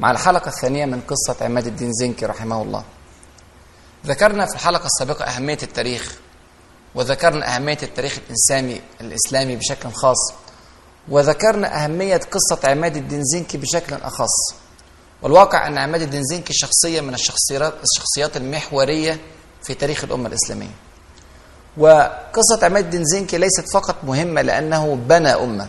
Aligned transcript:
مع 0.00 0.10
الحلقة 0.10 0.48
الثانية 0.48 0.86
من 0.86 1.00
قصة 1.00 1.44
عماد 1.44 1.66
الدين 1.66 1.92
زنكي 1.92 2.26
رحمه 2.26 2.62
الله. 2.62 2.84
ذكرنا 4.06 4.46
في 4.46 4.54
الحلقة 4.54 4.86
السابقة 4.86 5.24
أهمية 5.24 5.58
التاريخ 5.62 6.14
وذكرنا 6.94 7.56
أهمية 7.56 7.78
التاريخ 7.82 8.18
الإنساني 8.24 8.80
الإسلامي 9.00 9.56
بشكل 9.56 9.90
خاص 9.90 10.32
وذكرنا 11.08 11.84
أهمية 11.84 12.16
قصة 12.16 12.68
عماد 12.70 12.96
الدين 12.96 13.24
زنكي 13.24 13.58
بشكل 13.58 13.94
أخص. 13.94 14.54
والواقع 15.22 15.66
أن 15.66 15.78
عماد 15.78 16.02
الدين 16.02 16.24
زنكي 16.24 16.52
شخصية 16.52 17.00
من 17.00 17.14
الشخصيات 17.14 17.74
الشخصيات 17.82 18.36
المحورية 18.36 19.20
في 19.62 19.74
تاريخ 19.74 20.04
الأمة 20.04 20.28
الإسلامية. 20.28 20.74
وقصة 21.76 22.58
عماد 22.62 22.84
الدين 22.84 23.04
زنكي 23.04 23.38
ليست 23.38 23.72
فقط 23.72 23.96
مهمة 24.04 24.42
لأنه 24.42 24.94
بنى 24.94 25.28
أمة 25.28 25.68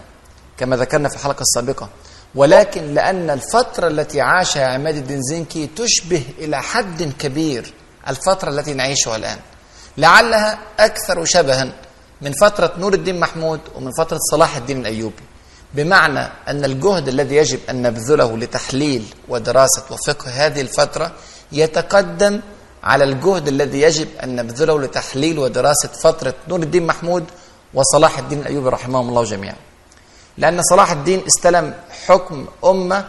كما 0.57 0.75
ذكرنا 0.75 1.09
في 1.09 1.15
الحلقة 1.15 1.41
السابقة. 1.41 1.89
ولكن 2.35 2.93
لأن 2.93 3.29
الفترة 3.29 3.87
التي 3.87 4.21
عاشها 4.21 4.67
عماد 4.67 4.95
الدين 4.95 5.21
زنكي 5.21 5.67
تشبه 5.67 6.23
إلى 6.39 6.61
حد 6.61 7.13
كبير 7.19 7.73
الفترة 8.07 8.49
التي 8.49 8.73
نعيشها 8.73 9.15
الآن. 9.15 9.37
لعلها 9.97 10.59
أكثر 10.79 11.25
شبها 11.25 11.71
من 12.21 12.33
فترة 12.33 12.73
نور 12.77 12.93
الدين 12.93 13.19
محمود 13.19 13.59
ومن 13.75 13.91
فترة 13.91 14.19
صلاح 14.31 14.57
الدين 14.57 14.79
الأيوبي. 14.79 15.23
بمعنى 15.73 16.27
أن 16.47 16.65
الجهد 16.65 17.07
الذي 17.07 17.35
يجب 17.35 17.59
أن 17.69 17.81
نبذله 17.81 18.37
لتحليل 18.37 19.05
ودراسة 19.29 19.83
وفقه 19.89 20.29
هذه 20.29 20.61
الفترة 20.61 21.11
يتقدم 21.51 22.41
على 22.83 23.03
الجهد 23.03 23.47
الذي 23.47 23.81
يجب 23.81 24.07
أن 24.23 24.35
نبذله 24.35 24.81
لتحليل 24.81 25.39
ودراسة 25.39 25.87
فترة 25.87 26.33
نور 26.47 26.59
الدين 26.59 26.87
محمود 26.87 27.25
وصلاح 27.73 28.19
الدين 28.19 28.39
الأيوبي 28.39 28.69
رحمهم 28.69 29.09
الله 29.09 29.23
جميعا. 29.23 29.55
لأن 30.37 30.61
صلاح 30.61 30.91
الدين 30.91 31.21
استلم 31.27 31.73
حكم 32.07 32.45
أمة 32.65 33.05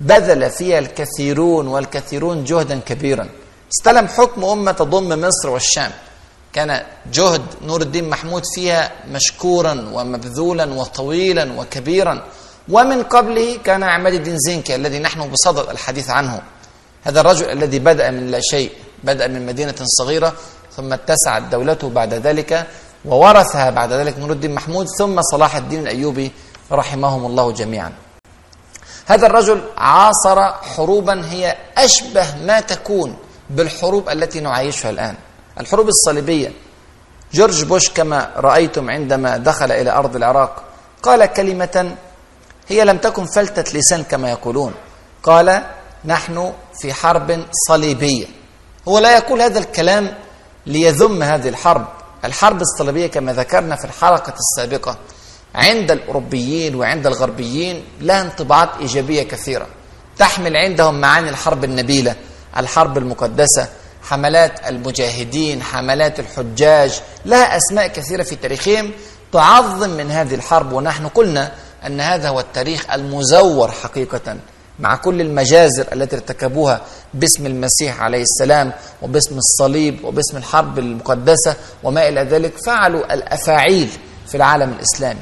بذل 0.00 0.50
فيها 0.50 0.78
الكثيرون 0.78 1.66
والكثيرون 1.68 2.44
جهدا 2.44 2.78
كبيرا. 2.78 3.28
استلم 3.72 4.06
حكم 4.06 4.44
أمة 4.44 4.72
تضم 4.72 5.20
مصر 5.20 5.48
والشام. 5.48 5.90
كان 6.52 6.82
جهد 7.12 7.42
نور 7.62 7.80
الدين 7.80 8.08
محمود 8.10 8.42
فيها 8.54 8.92
مشكورا 9.10 9.90
ومبذولا 9.92 10.64
وطويلا 10.74 11.60
وكبيرا. 11.60 12.24
ومن 12.68 13.02
قبله 13.02 13.56
كان 13.64 13.82
عماد 13.82 14.14
الدين 14.14 14.38
زنكي 14.38 14.74
الذي 14.74 14.98
نحن 14.98 15.30
بصدد 15.30 15.68
الحديث 15.70 16.10
عنه. 16.10 16.42
هذا 17.04 17.20
الرجل 17.20 17.50
الذي 17.50 17.78
بدأ 17.78 18.10
من 18.10 18.30
لا 18.30 18.40
شيء 18.40 18.72
بدأ 19.04 19.26
من 19.26 19.46
مدينة 19.46 19.74
صغيرة 19.84 20.32
ثم 20.76 20.92
اتسعت 20.92 21.42
دولته 21.42 21.88
بعد 21.88 22.14
ذلك 22.14 22.66
وورثها 23.04 23.70
بعد 23.70 23.92
ذلك 23.92 24.18
نور 24.18 24.32
الدين 24.32 24.54
محمود 24.54 24.86
ثم 24.98 25.22
صلاح 25.22 25.56
الدين 25.56 25.80
الأيوبي 25.80 26.32
رحمهم 26.72 27.26
الله 27.26 27.52
جميعا. 27.52 27.92
هذا 29.06 29.26
الرجل 29.26 29.62
عاصر 29.76 30.52
حروبا 30.52 31.24
هي 31.30 31.56
أشبه 31.78 32.36
ما 32.46 32.60
تكون 32.60 33.16
بالحروب 33.50 34.08
التي 34.08 34.40
نعيشها 34.40 34.90
الآن. 34.90 35.14
الحروب 35.60 35.88
الصليبية. 35.88 36.52
جورج 37.32 37.64
بوش 37.64 37.90
كما 37.90 38.30
رأيتم 38.36 38.90
عندما 38.90 39.36
دخل 39.36 39.72
إلى 39.72 39.90
أرض 39.90 40.16
العراق 40.16 40.62
قال 41.02 41.26
كلمة 41.26 41.96
هي 42.68 42.84
لم 42.84 42.98
تكن 42.98 43.24
فلتة 43.24 43.78
لسان 43.78 44.02
كما 44.02 44.30
يقولون. 44.30 44.74
قال 45.22 45.62
نحن 46.04 46.52
في 46.80 46.92
حرب 46.92 47.44
صليبية. 47.68 48.26
هو 48.88 48.98
لا 48.98 49.16
يقول 49.16 49.42
هذا 49.42 49.58
الكلام 49.58 50.14
ليذم 50.66 51.22
هذه 51.22 51.48
الحرب. 51.48 51.86
الحرب 52.24 52.60
الصليبية 52.60 53.06
كما 53.06 53.32
ذكرنا 53.32 53.76
في 53.76 53.84
الحلقة 53.84 54.34
السابقة. 54.38 54.96
عند 55.54 55.90
الأوروبيين 55.90 56.74
وعند 56.74 57.06
الغربيين 57.06 57.84
لها 58.00 58.22
انطباعات 58.22 58.68
إيجابية 58.80 59.22
كثيرة. 59.22 59.66
تحمل 60.18 60.56
عندهم 60.56 61.00
معاني 61.00 61.30
الحرب 61.30 61.64
النبيلة 61.64 62.16
الحرب 62.56 62.98
المقدسة 62.98 63.68
حملات 64.02 64.68
المجاهدين 64.68 65.62
حملات 65.62 66.20
الحجاج 66.20 67.00
لها 67.24 67.56
أسماء 67.56 67.86
كثيرة 67.86 68.22
في 68.22 68.36
تاريخهم 68.36 68.90
تعظم 69.32 69.90
من 69.90 70.10
هذه 70.10 70.34
الحرب. 70.34 70.72
ونحن 70.72 71.08
قلنا 71.08 71.52
أن 71.86 72.00
هذا 72.00 72.28
هو 72.28 72.40
التاريخ 72.40 72.90
المزور 72.92 73.70
حقيقة 73.70 74.36
مع 74.78 74.96
كل 74.96 75.20
المجازر 75.20 75.86
التي 75.92 76.16
ارتكبوها 76.16 76.80
باسم 77.14 77.46
المسيح 77.46 78.00
عليه 78.00 78.22
السلام 78.22 78.72
وباسم 79.02 79.38
الصليب 79.38 80.04
وباسم 80.04 80.36
الحرب 80.36 80.78
المقدسة 80.78 81.56
وما 81.82 82.08
إلى 82.08 82.20
ذلك. 82.20 82.52
فعلوا 82.66 83.14
الأفاعيل 83.14 83.88
في 84.28 84.34
العالم 84.36 84.72
الإسلامي. 84.72 85.20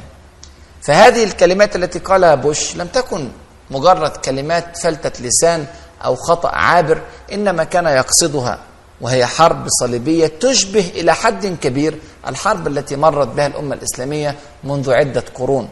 فهذه 0.82 1.25
الكلمات 1.25 1.76
التي 1.76 1.98
قالها 1.98 2.34
بوش 2.34 2.76
لم 2.76 2.87
تكن 2.87 3.28
مجرد 3.70 4.10
كلمات 4.10 4.76
فلتة 4.78 5.22
لسان 5.25 5.66
أو 6.04 6.16
خطأ 6.16 6.48
عابر 6.48 7.00
إنما 7.32 7.65
كان 7.65 7.87
يقصدها 7.87 8.59
وهي 9.00 9.26
حرب 9.26 9.69
صليبية 9.69 10.26
تشبه 10.41 10.91
إلى 10.94 11.15
حد 11.15 11.47
كبير 11.47 11.98
الحرب 12.28 12.66
التي 12.66 12.97
مرت 12.97 13.28
بها 13.28 13.47
الأمة 13.47 13.75
الإسلامية 13.75 14.37
منذ 14.65 14.93
عدة 14.93 15.25
قرون. 15.34 15.69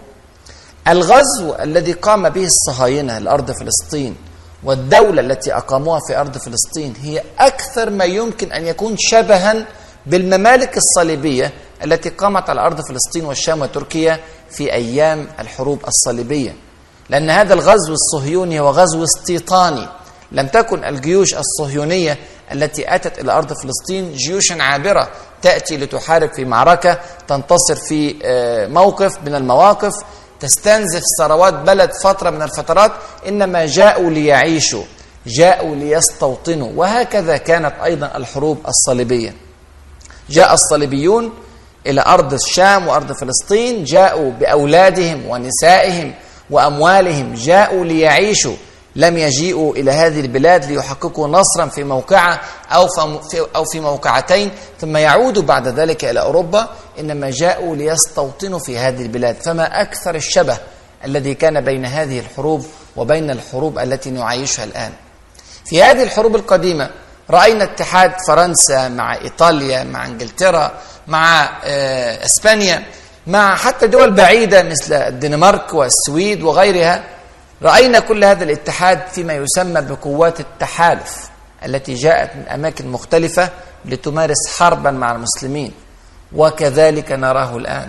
الغزو 0.88 1.54
الذي 1.54 1.92
قام 1.92 2.28
به 2.28 2.44
الصهاينة 2.44 3.19
لأرض 3.19 3.50
فلسطين 3.50 4.16
والدولة 4.65 5.21
التي 5.21 5.54
أقاموها 5.56 6.00
في 6.06 6.21
أرض 6.21 6.38
فلسطين 6.38 6.94
هي 7.03 7.22
أكثر 7.38 7.91
ما 7.91 8.04
يمكن 8.04 8.53
أن 8.53 8.66
يكون 8.66 8.97
شبها 8.98 9.66
بالممالك 10.06 10.77
الصليبية 10.77 11.53
التي 11.84 12.08
قامت 12.08 12.50
على 12.50 12.60
أرض 12.60 12.80
فلسطين 12.88 13.24
والشام 13.24 13.62
وتركيا 13.62 14.20
في 14.50 14.72
أيام 14.72 15.28
الحروب 15.38 15.80
الصليبية. 15.88 16.56
لأن 17.08 17.30
هذا 17.30 17.54
الغزو 17.54 17.92
الصهيوني 17.92 18.60
هو 18.60 18.70
غزو 18.70 19.04
استيطاني. 19.04 19.88
لم 20.32 20.46
تكن 20.46 20.84
الجيوش 20.84 21.34
الصهيونية 21.34 22.18
التي 22.52 22.94
أتت 22.94 23.18
إلى 23.18 23.32
أرض 23.32 23.52
فلسطين 23.52 24.12
جيوشا 24.12 24.62
عابرة 24.62 25.08
تأتي 25.42 25.76
لتحارب 25.76 26.32
في 26.32 26.44
معركة 26.44 27.00
تنتصر 27.28 27.74
في 27.74 28.14
موقف 28.70 29.18
من 29.26 29.34
المواقف 29.34 29.92
تستنزف 30.41 31.02
ثروات 31.18 31.54
بلد 31.54 31.91
فترة 32.04 32.30
من 32.30 32.42
الفترات 32.42 32.92
إنما 33.28 33.66
جاءوا 33.66 34.10
ليعيشوا 34.10 34.84
جاءوا 35.26 35.76
ليستوطنوا. 35.76 36.72
وهكذا 36.76 37.36
كانت 37.36 37.74
أيضا 37.84 38.12
الحروب 38.16 38.58
الصليبية. 38.68 39.34
جاء 40.30 40.54
الصليبيون 40.54 41.32
إلى 41.86 42.04
أرض 42.06 42.32
الشام 42.32 42.88
وأرض 42.88 43.12
فلسطين 43.12 43.84
جاءوا 43.84 44.30
بأولادهم 44.30 45.26
ونسائهم 45.26 46.14
وأموالهم 46.50 47.34
جاءوا 47.34 47.84
ليعيشوا. 47.84 48.56
لم 48.96 49.18
يجيئوا 49.18 49.74
إلى 49.74 49.91
هذه 49.91 50.20
البلاد 50.20 50.64
ليحققوا 50.64 51.28
نصرا 51.28 51.66
في 51.66 51.84
موقعة 51.84 52.41
أو 52.70 52.86
في 53.30 53.46
أو 53.56 53.64
في 53.64 53.80
موقعتين. 53.80 54.50
ثم 54.80 54.96
يعودوا 54.96 55.42
بعد 55.42 55.68
ذلك 55.68 56.04
إلى 56.04 56.20
أوروبا 56.20 56.68
إنما 56.98 57.30
جاءوا 57.30 57.76
ليستوطنوا 57.76 58.58
في 58.58 58.78
هذه 58.78 59.02
البلاد. 59.02 59.36
فما 59.42 59.80
أكثر 59.80 60.14
الشبه 60.14 60.58
الذي 61.04 61.34
كان 61.34 61.60
بين 61.60 61.84
هذه 61.84 62.18
الحروب 62.18 62.66
وبين 62.97 63.30
الحروب 63.30 63.78
التي 63.78 64.10
نعيشها 64.10 64.64
الآن. 64.64 64.92
في 65.64 65.82
هذه 65.82 66.03
الحروب 66.03 66.36
القديمة 66.36 66.91
رأينا 67.30 67.65
اتحاد 67.65 68.12
فرنسا 68.28 68.88
مع 68.88 69.15
إيطاليا 69.15 69.84
مع 69.84 70.06
إنجلترا 70.06 70.72
مع 71.06 71.50
إسبانيا 72.24 72.82
مع 73.27 73.56
حتى 73.56 73.86
دول 73.86 74.10
بعيدة 74.10 74.62
مثل 74.62 74.94
الدنمارك 74.94 75.74
والسويد 75.74 76.42
وغيرها. 76.42 77.04
رأينا 77.62 77.98
كل 77.98 78.24
هذا 78.24 78.44
الاتحاد 78.44 79.00
فيما 79.12 79.32
يسمى 79.34 79.80
بقوات 79.80 80.41
التحالف 80.41 81.30
التي 81.66 81.94
جاءت 81.94 82.36
من 82.36 82.48
أماكن 82.48 82.88
مختلفة 82.88 83.48
لتمارس 83.84 84.59
حربا 84.59 84.91
مع 84.91 85.12
المسلمين 85.12 85.72
وكذلك 86.32 87.12
نراه 87.12 87.56
الآن. 87.56 87.88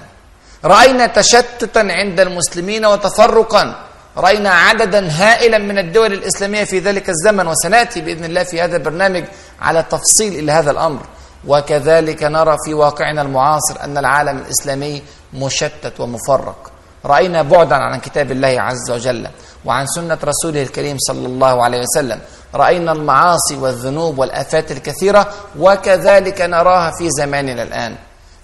رأينا 0.65 1.07
تشتتا 1.07 1.79
عند 1.79 2.19
المسلمين 2.19 2.85
وتفرقا. 2.85 3.80
رأينا 4.17 4.49
عددا 4.49 5.09
هائلا 5.09 5.57
من 5.57 5.77
الدول 5.77 6.13
الإسلامية 6.13 6.63
في 6.63 6.79
ذلك 6.79 7.09
الزمن 7.09 7.47
وسنأتي 7.47 8.01
بإذن 8.01 8.25
الله 8.25 8.43
في 8.43 8.61
هذا 8.61 8.77
البرنامج 8.77 9.23
على 9.61 9.83
تفصيل 9.83 10.39
إلى 10.39 10.51
هذا 10.51 10.71
الأمر. 10.71 10.99
وكذلك 11.47 12.23
نرى 12.23 12.57
في 12.65 12.73
واقعنا 12.73 13.21
المعاصر 13.21 13.83
أن 13.83 13.97
العالم 13.97 14.37
الإسلامي 14.37 15.03
مشتت 15.33 15.99
ومفرق. 15.99 16.71
رأينا 17.05 17.41
بعدا 17.41 17.75
عن 17.75 17.99
كتاب 17.99 18.31
الله 18.31 18.61
عز 18.61 18.91
وجل 18.91 19.27
وعن 19.65 19.85
سنة 19.87 20.17
رسوله 20.23 20.61
الكريم 20.61 20.97
صلى 20.99 21.27
الله 21.27 21.63
عليه 21.63 21.81
وسلم. 21.81 22.19
رأينا 22.55 22.91
المعاصي 22.91 23.55
والذنوب 23.55 24.19
والآفات 24.19 24.71
الكثيرة 24.71 25.33
وكذلك 25.59 26.41
نراها 26.41 26.91
في 26.91 27.09
زماننا 27.09 27.63
الآن. 27.63 27.95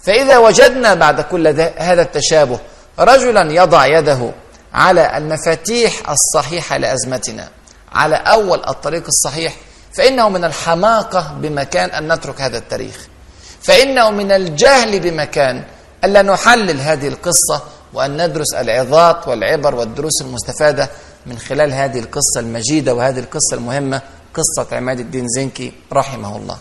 فإذا 0.02 0.38
وجدنا 0.38 0.94
بعد 0.94 1.20
كل 1.20 1.46
هذا 1.76 2.02
التشابه 2.02 2.58
رجلا 2.98 3.52
يضع 3.52 3.86
يده 3.86 4.30
على 4.74 5.16
المفاتيح 5.16 6.10
الصحيحة 6.10 6.76
لأزمتنا. 6.76 7.48
على 7.92 8.16
أول 8.16 8.64
الطريق 8.68 9.04
الصحيح 9.06 9.56
فإنه 9.96 10.28
من 10.28 10.44
الحماقة 10.44 11.32
بمكان 11.40 11.90
أن 11.90 12.12
نترك 12.12 12.40
هذا 12.40 12.58
التاريخ. 12.58 13.06
فإنه 13.62 14.10
من 14.10 14.32
الجهل 14.32 15.00
بمكان 15.00 15.64
ألا 16.04 16.22
نحلل 16.22 16.80
هذه 16.80 17.08
القصة 17.08 17.62
وأن 17.92 18.26
ندرس 18.26 18.54
العظات 18.54 19.28
والعبر 19.28 19.74
والدروس 19.74 20.22
المستفادة 20.22 20.90
من 21.26 21.38
خلال 21.38 21.72
هذه 21.72 21.98
القصة 21.98 22.40
المجيدة 22.40 22.94
وهذه 22.94 23.18
القصة 23.18 23.54
المهمة 23.54 24.02
قصة 24.34 24.76
عماد 24.76 25.00
الدين 25.00 25.28
زنكي 25.28 25.72
رحمه 25.92 26.36
الله. 26.36 26.58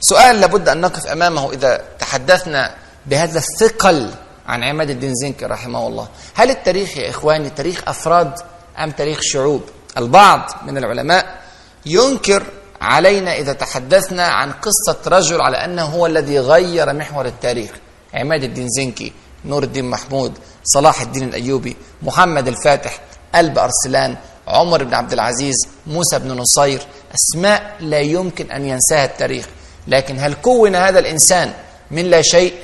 سؤال 0.00 0.40
لابد 0.40 0.68
أن 0.68 0.80
نقف 0.80 1.06
أمامه 1.06 1.52
إذا 1.52 1.84
تحدثنا 1.98 2.74
بهذا 3.06 3.38
الثقل 3.38 4.10
عن 4.46 4.64
عماد 4.64 4.90
الدين 4.90 5.14
زنكي 5.14 5.44
رحمه 5.44 5.86
الله. 5.86 6.08
هل 6.34 6.50
التاريخ 6.50 6.96
يا 6.96 7.10
إخواني 7.10 7.50
تاريخ 7.50 7.82
أفراد 7.86 8.32
أم 8.78 8.90
تاريخ 8.90 9.18
شعوب؟ 9.22 9.62
البعض 9.98 10.50
من 10.66 10.78
العلماء 10.78 11.42
ينكر 11.86 12.42
علينا 12.80 13.36
إذا 13.36 13.52
تحدثنا 13.52 14.26
عن 14.26 14.52
قصة 14.52 14.98
رجل 15.06 15.40
على 15.40 15.56
أنه 15.56 15.82
هو 15.82 16.06
الذي 16.06 16.38
غير 16.38 16.92
محور 16.92 17.26
التاريخ. 17.26 17.70
عماد 18.14 18.44
الدين 18.44 18.68
زنكي 18.68 19.12
نور 19.44 19.62
الدين 19.62 19.84
محمود 19.90 20.38
صلاح 20.64 21.00
الدين 21.00 21.22
الأيوبي 21.22 21.76
محمد 22.02 22.48
الفاتح 22.48 23.00
قلب 23.34 23.58
أرسلان 23.58 24.16
عمر 24.48 24.84
بن 24.84 24.94
عبد 24.94 25.12
العزيز 25.12 25.54
موسى 25.86 26.18
بن 26.18 26.32
نصير. 26.32 26.82
أسماء 27.14 27.76
لا 27.80 28.00
يمكن 28.00 28.50
أن 28.50 28.64
ينساها 28.64 29.04
التاريخ. 29.04 29.46
لكن 29.88 30.18
هل 30.18 30.34
كون 30.34 30.76
هذا 30.76 30.98
الإنسان 30.98 31.52
من 31.90 32.04
لا 32.04 32.22
شيء؟ 32.22 32.54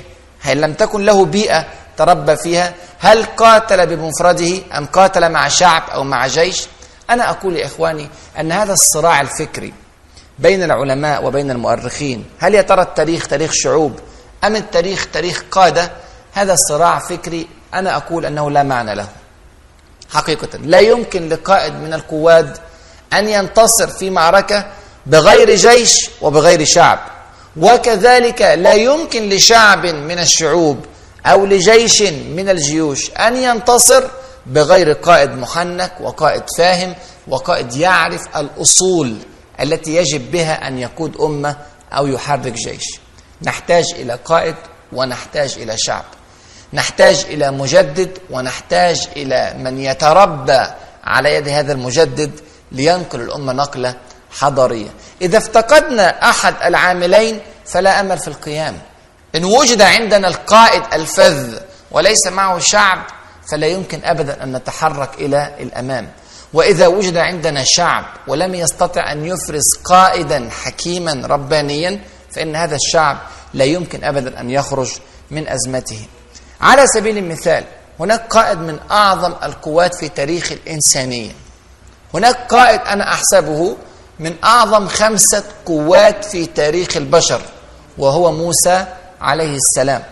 هل 0.41 0.61
لم 0.61 0.73
تكن 0.73 1.05
له 1.05 1.25
بيئة 1.25 1.65
تربى 1.97 2.35
فيها؟ 2.35 2.73
هل 2.99 3.25
قاتل 3.25 3.87
بمفرده 3.87 4.57
أم 4.77 4.85
قاتل 4.85 5.29
مع 5.31 5.47
شعب 5.47 5.83
أو 5.89 6.03
مع 6.03 6.27
جيش؟ 6.27 6.67
أنا 7.09 7.29
أقول 7.29 7.55
يا 7.55 7.65
إخواني 7.65 8.09
أن 8.39 8.51
هذا 8.51 8.73
الصراع 8.73 9.21
الفكري 9.21 9.73
بين 10.39 10.63
العلماء 10.63 11.25
وبين 11.25 11.51
المؤرخين 11.51 12.25
هل 12.39 12.55
يا 12.55 12.61
ترى 12.61 12.81
التاريخ 12.81 13.27
تاريخ 13.27 13.51
شعوب 13.53 13.99
أم 14.43 14.55
التاريخ 14.55 15.07
تاريخ 15.13 15.43
قادة؟ 15.51 15.91
هذا 16.33 16.55
صراع 16.55 16.99
فكري 16.99 17.47
أنا 17.73 17.97
أقول 17.97 18.25
أنه 18.25 18.51
لا 18.51 18.63
معنى 18.63 18.95
له. 18.95 19.07
حقيقة 20.13 20.57
لا 20.57 20.79
يمكن 20.79 21.29
لقائد 21.29 21.73
من 21.73 21.93
القواد 21.93 22.57
أن 23.13 23.29
ينتصر 23.29 23.87
في 23.87 24.09
معركة 24.09 24.65
بغير 25.05 25.55
جيش 25.55 26.09
وبغير 26.21 26.65
شعب. 26.65 26.99
وكذلك 27.57 28.41
لا 28.41 28.73
يمكن 28.73 29.29
لشعب 29.29 29.85
من 29.85 30.19
الشعوب 30.19 30.85
أو 31.25 31.45
لجيش 31.45 32.01
من 32.11 32.49
الجيوش 32.49 33.11
أن 33.11 33.35
ينتصر 33.35 34.03
بغير 34.45 34.91
قائد 34.91 35.29
محنك 35.29 35.91
وقائد 36.01 36.43
فاهم 36.57 36.95
وقائد 37.27 37.75
يعرف 37.75 38.37
الأصول 38.37 39.17
التي 39.61 39.95
يجب 39.95 40.31
بها 40.31 40.67
أن 40.67 40.77
يقود 40.77 41.17
أمة 41.17 41.55
أو 41.93 42.07
يحرك 42.07 42.51
جيش. 42.53 42.85
نحتاج 43.41 43.85
إلى 43.93 44.19
قائد 44.25 44.55
ونحتاج 44.93 45.55
إلى 45.59 45.75
شعب. 45.77 46.03
نحتاج 46.73 47.25
إلى 47.29 47.51
مجدد 47.51 48.17
ونحتاج 48.29 49.07
إلى 49.15 49.55
من 49.59 49.79
يتربى 49.79 50.61
على 51.03 51.35
يد 51.35 51.47
هذا 51.47 51.71
المجدد 51.73 52.31
لينقل 52.71 53.21
الأمة 53.21 53.53
نقلة 53.53 53.95
حضارية 54.31 54.89
إذا 55.21 55.37
افتقدنا 55.37 56.29
أحد 56.29 56.53
العاملين 56.63 57.39
فلا 57.65 57.99
أمل 57.99 58.17
في 58.17 58.27
القيام. 58.27 58.77
إن 59.35 59.45
وجد 59.45 59.81
عندنا 59.81 60.27
القائد 60.27 60.83
الفذ 60.93 61.59
وليس 61.91 62.27
معه 62.27 62.59
شعب 62.59 63.03
فلا 63.51 63.67
يمكن 63.67 63.99
أبدا 64.03 64.43
أن 64.43 64.55
نتحرك 64.55 65.09
إلى 65.17 65.55
الأمام. 65.59 66.09
وإذا 66.53 66.87
وجد 66.87 67.17
عندنا 67.17 67.63
شعب 67.65 68.05
ولم 68.27 68.55
يستطع 68.55 69.11
أن 69.11 69.25
يفرز 69.25 69.63
قائدا 69.83 70.49
حكيما 70.63 71.27
ربانيا 71.27 71.99
فإن 72.31 72.55
هذا 72.55 72.75
الشعب 72.75 73.17
لا 73.53 73.65
يمكن 73.65 74.03
أبدا 74.03 74.39
أن 74.39 74.49
يخرج 74.49 74.91
من 75.31 75.47
أزمته. 75.47 76.07
على 76.61 76.87
سبيل 76.87 77.17
المثال 77.17 77.63
هناك 77.99 78.27
قائد 78.27 78.57
من 78.59 78.79
أعظم 78.91 79.33
القوات 79.43 79.95
في 79.95 80.09
تاريخ 80.09 80.51
الإنسانية. 80.51 81.31
هناك 82.13 82.35
قائد 82.35 82.79
أنا 82.79 83.13
أحسبه 83.13 83.77
من 84.19 84.35
أعظم 84.43 84.87
خمسة 84.87 85.43
قوات 85.65 86.25
في 86.25 86.45
تاريخ 86.45 86.97
البشر 86.97 87.41
وهو 87.97 88.31
موسى 88.31 88.85
عليه 89.21 89.55
السلام. 89.55 90.03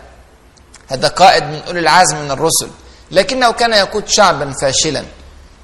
هذا 0.88 1.08
قائد 1.08 1.44
من 1.44 1.62
أولي 1.68 1.80
العزم 1.80 2.18
من 2.18 2.32
الرسل. 2.32 2.68
لكنه 3.12 3.52
كان 3.52 3.74
يقود 3.74 4.08
شعبا 4.08 4.54
فاشلا 4.62 5.04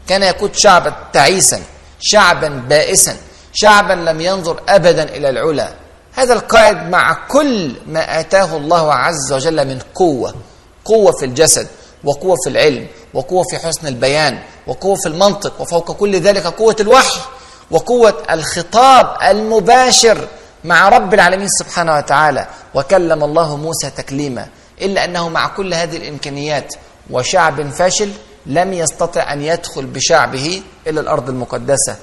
كان 0.08 0.24
يقود 0.24 0.56
شعبا 0.56 0.94
تعيسا 1.14 1.62
شعبا 2.02 2.48
بائسا 2.48 3.18
شعبا 3.54 3.94
لم 3.94 4.22
ينظر 4.22 4.62
ابدا 4.70 5.04
إلى 5.04 5.30
العلا. 5.30 5.74
هذا 6.14 6.34
القائد 6.34 6.78
مع 6.78 7.28
كل 7.28 7.76
ما 7.88 8.20
آتاه 8.20 8.58
الله 8.58 8.94
عز 8.94 9.34
وجل 9.34 9.68
من 9.68 9.80
قوة 9.96 10.34
قوة 10.86 11.12
في 11.20 11.26
الجسد 11.26 11.68
وقوة 12.04 12.36
في 12.44 12.50
العلم 12.50 12.88
وقوة 13.14 13.44
في 13.44 13.58
حسن 13.58 13.88
البيان 13.88 14.40
وقوة 14.68 14.96
في 14.96 15.10
المنطق 15.10 15.62
وفوق 15.62 15.92
كل 15.92 16.22
ذلك 16.22 16.48
قوة 16.48 16.76
الوحي. 16.80 17.20
وقوة 17.72 18.24
الخطاب 18.32 19.18
المباشر 19.30 20.28
مع 20.64 20.90
رب 20.90 21.14
العالمين 21.14 21.48
سبحانه 21.48 21.96
وتعالى. 21.96 22.48
وكلم 22.74 23.24
الله 23.24 23.58
موسى 23.58 23.90
تكليما 23.90 24.48
إلا 24.82 25.06
أنه 25.06 25.30
مع 25.30 25.48
كل 25.48 25.74
هذه 25.74 25.98
الإمكانيات 25.98 26.76
وشعب 27.10 27.70
فاشل 27.70 28.12
لم 28.46 28.74
يستطع 28.74 29.34
أن 29.34 29.42
يدخل 29.42 29.86
بشعبه 29.86 30.62
إلى 30.88 31.00
الأرض 31.00 31.30
المقدسة. 31.30 31.96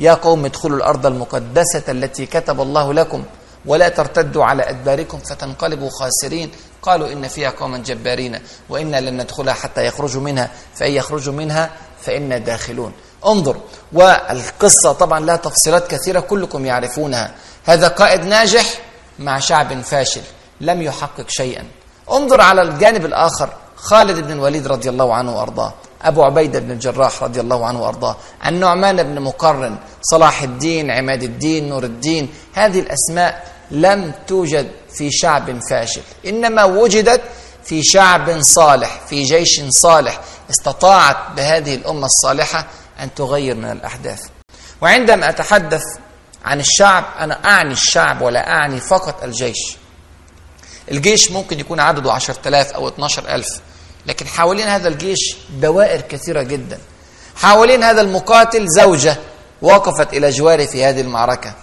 يا 0.00 0.14
قوم 0.14 0.44
ادخلوا 0.44 0.76
الأرض 0.76 1.06
المقدسة 1.06 1.82
التي 1.88 2.26
كتب 2.26 2.60
الله 2.60 2.92
لكم 2.92 3.24
ولا 3.66 3.88
ترتدوا 3.88 4.44
على 4.44 4.70
أدباركم 4.70 5.18
فتنقلبوا 5.18 5.90
خاسرين. 5.90 6.50
قالوا 6.82 7.12
إن 7.12 7.28
فيها 7.28 7.50
قوما 7.50 7.78
جبارين 7.78 8.40
وإنا 8.68 9.00
لن 9.00 9.22
ندخلها 9.22 9.54
حتى 9.54 9.86
يخرجوا 9.86 10.22
منها 10.22 10.50
فإن 10.74 10.92
يخرجوا 10.92 11.32
منها 11.34 11.70
فإنا 12.02 12.38
داخلون. 12.38 12.92
انظر. 13.26 13.56
والقصة 13.92 14.92
طبعا 14.92 15.20
لها 15.20 15.36
تفصيلات 15.36 15.90
كثيرة 15.90 16.20
كلكم 16.20 16.66
يعرفونها. 16.66 17.34
هذا 17.64 17.88
قائد 17.88 18.24
ناجح 18.24 18.80
مع 19.18 19.38
شعب 19.38 19.80
فاشل 19.80 20.22
لم 20.60 20.82
يحقق 20.82 21.24
شيئا. 21.28 21.64
انظر 22.12 22.40
على 22.40 22.62
الجانب 22.62 23.04
الآخر 23.04 23.50
خالد 23.76 24.26
بن 24.26 24.32
الوليد 24.32 24.66
رضي 24.66 24.88
الله 24.88 25.14
عنه 25.14 25.36
وأرضاه 25.36 25.72
أبو 26.02 26.22
عبيده 26.22 26.58
بن 26.58 26.70
الجراح 26.70 27.22
رضي 27.22 27.40
الله 27.40 27.66
عنه 27.66 27.82
وأرضاه 27.82 28.16
النعمان 28.46 29.02
بن 29.02 29.20
مقرن 29.22 29.76
صلاح 30.02 30.42
الدين 30.42 30.90
عماد 30.90 31.22
الدين 31.22 31.68
نور 31.68 31.84
الدين. 31.84 32.28
هذه 32.54 32.80
الأسماء 32.80 33.52
لم 33.70 34.12
توجد 34.26 34.70
في 34.94 35.10
شعب 35.10 35.60
فاشل 35.70 36.00
إنما 36.26 36.64
وجدت 36.64 37.20
في 37.64 37.82
شعب 37.82 38.40
صالح 38.40 39.00
في 39.08 39.24
جيش 39.24 39.60
صالح. 39.68 40.20
استطاعت 40.50 41.16
بهذه 41.36 41.74
الأمة 41.74 42.06
الصالحة 42.06 42.66
أن 43.00 43.14
تغير 43.14 43.54
من 43.54 43.70
الأحداث. 43.70 44.20
وعندما 44.80 45.28
أتحدث 45.28 45.82
عن 46.44 46.60
الشعب 46.60 47.04
أنا 47.20 47.44
أعني 47.44 47.72
الشعب 47.72 48.22
ولا 48.22 48.50
أعني 48.50 48.80
فقط 48.80 49.24
الجيش. 49.24 49.76
الجيش 50.90 51.30
ممكن 51.30 51.60
يكون 51.60 51.80
عدده 51.80 52.12
10000 52.12 52.72
أو 52.72 52.88
12000 52.88 53.46
لكن 54.06 54.26
حوالين 54.26 54.68
هذا 54.68 54.88
الجيش 54.88 55.36
دوائر 55.50 56.00
كثيرة 56.00 56.42
جدا. 56.42 56.78
حوالين 57.36 57.82
هذا 57.82 58.00
المقاتل 58.00 58.66
زوجة 58.68 59.16
وقفت 59.62 60.12
إلى 60.12 60.30
جواره 60.30 60.64
في 60.64 60.84
هذه 60.84 61.00
المعركة. 61.00 61.54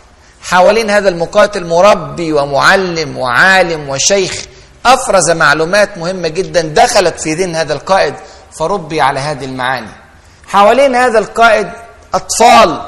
حوالين 0.42 0.90
هذا 0.90 1.10
المقاتل 1.10 1.66
مربي 1.66 2.34
ومعلم 2.34 3.18
وعالم 3.18 3.90
وشيخ. 3.90 4.46
أفرز 4.86 5.30
معلومات 5.30 5.98
مهمة 5.98 6.28
جدا 6.28 6.62
دخلت 6.62 7.20
في 7.20 7.34
ذهن 7.34 7.56
هذا 7.56 7.74
القائد 7.74 8.16
فربي 8.52 9.02
على 9.02 9.20
هذه 9.20 9.46
المعاني. 9.46 10.05
حوالين 10.48 10.96
هذا 10.96 11.20
القائد 11.20 11.68
أطفال 12.14 12.82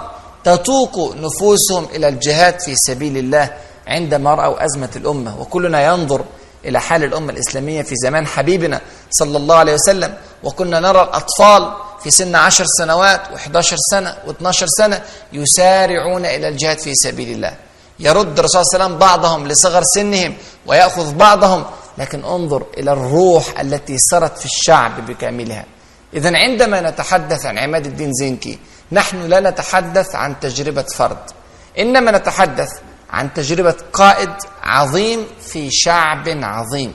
تتوق 0.43 1.15
نفوسهم 1.15 1.87
إلى 1.95 2.07
الجهاد 2.07 2.59
في 2.59 2.75
سبيل 2.75 3.17
الله 3.17 3.53
عندما 3.87 4.35
رأوا 4.35 4.65
أزمة 4.65 4.89
الأمة 4.95 5.41
وكلنا 5.41 5.85
ينظر 5.85 6.25
إلى 6.65 6.81
حال 6.81 7.03
الأمة 7.03 7.33
الإسلامية 7.33 7.81
في 7.81 7.95
زمان 7.95 8.27
حبيبنا 8.27 8.81
صلى 9.11 9.37
الله 9.37 9.55
عليه 9.55 9.73
وسلم 9.73 10.13
وكنا 10.43 10.79
نرى 10.79 11.01
الأطفال 11.01 11.73
في 12.03 12.11
سن 12.11 12.35
عشر 12.35 12.65
سنوات 12.77 13.21
و11 13.27 13.75
سنة 13.91 14.15
و12 14.27 14.65
سنة 14.65 15.01
يسارعون 15.33 16.25
إلى 16.25 16.47
الجهاد 16.47 16.79
في 16.79 16.95
سبيل 16.95 17.29
الله. 17.35 17.53
يرد 17.99 18.39
الرسول 18.39 18.65
صلى 18.65 18.73
الله 18.75 18.85
عليه 18.85 18.85
وسلم 18.85 18.99
بعضهم 18.99 19.47
لصغر 19.47 19.83
سنهم 19.95 20.33
ويأخذ 20.65 21.13
بعضهم 21.13 21.63
لكن 21.97 22.25
انظر 22.25 22.63
إلى 22.77 22.91
الروح 22.91 23.59
التي 23.59 23.97
سرت 23.97 24.37
في 24.37 24.45
الشعب 24.45 25.05
بكاملها. 25.05 25.65
إذا 26.13 26.37
عندما 26.37 26.81
نتحدث 26.81 27.45
عن 27.45 27.57
عماد 27.57 27.85
الدين 27.85 28.13
زنكي 28.13 28.59
نحن 28.91 29.21
لا 29.27 29.39
نتحدث 29.39 30.15
عن 30.15 30.39
تجربة 30.39 30.85
فرد 30.95 31.17
إنما 31.79 32.11
نتحدث 32.11 32.69
عن 33.09 33.33
تجربة 33.33 33.75
قائد 33.93 34.29
عظيم 34.63 35.27
في 35.41 35.69
شعب 35.71 36.29
عظيم. 36.29 36.93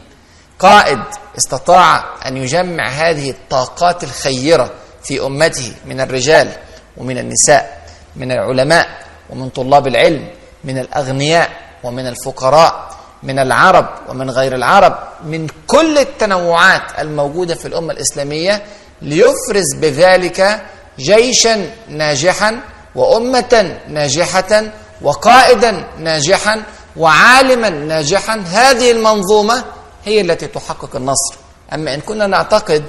قائد 0.58 0.98
استطاع 1.38 2.04
أن 2.26 2.36
يجمع 2.36 2.88
هذه 2.88 3.30
الطاقات 3.30 4.04
الخيرة 4.04 4.70
في 5.04 5.20
أمته 5.26 5.72
من 5.86 6.00
الرجال 6.00 6.52
ومن 6.96 7.18
النساء 7.18 7.82
من 8.16 8.32
العلماء 8.32 8.88
ومن 9.30 9.48
طلاب 9.48 9.86
العلم 9.86 10.28
من 10.64 10.78
الأغنياء 10.78 11.50
ومن 11.82 12.06
الفقراء 12.06 12.90
من 13.22 13.38
العرب 13.38 13.88
ومن 14.08 14.30
غير 14.30 14.54
العرب 14.54 14.98
من 15.24 15.46
كل 15.66 15.98
التنوعات 15.98 16.82
الموجودة 16.98 17.54
في 17.54 17.68
الأمة 17.68 17.92
الإسلامية 17.92 18.62
ليفرز 19.02 19.74
بذلك 19.80 20.62
جيشا 20.98 21.70
ناجحا 21.88 22.60
وأمة 22.94 23.76
ناجحة 23.88 24.62
وقائدا 25.02 25.84
ناجحا 25.98 26.62
وعالما 26.96 27.68
ناجحا. 27.68 28.36
هذه 28.46 28.90
المنظومة 28.90 29.64
هي 30.04 30.20
التي 30.20 30.46
تحقق 30.46 30.96
النصر. 30.96 31.34
أما 31.74 31.94
إن 31.94 32.00
كنا 32.00 32.26
نعتقد 32.26 32.84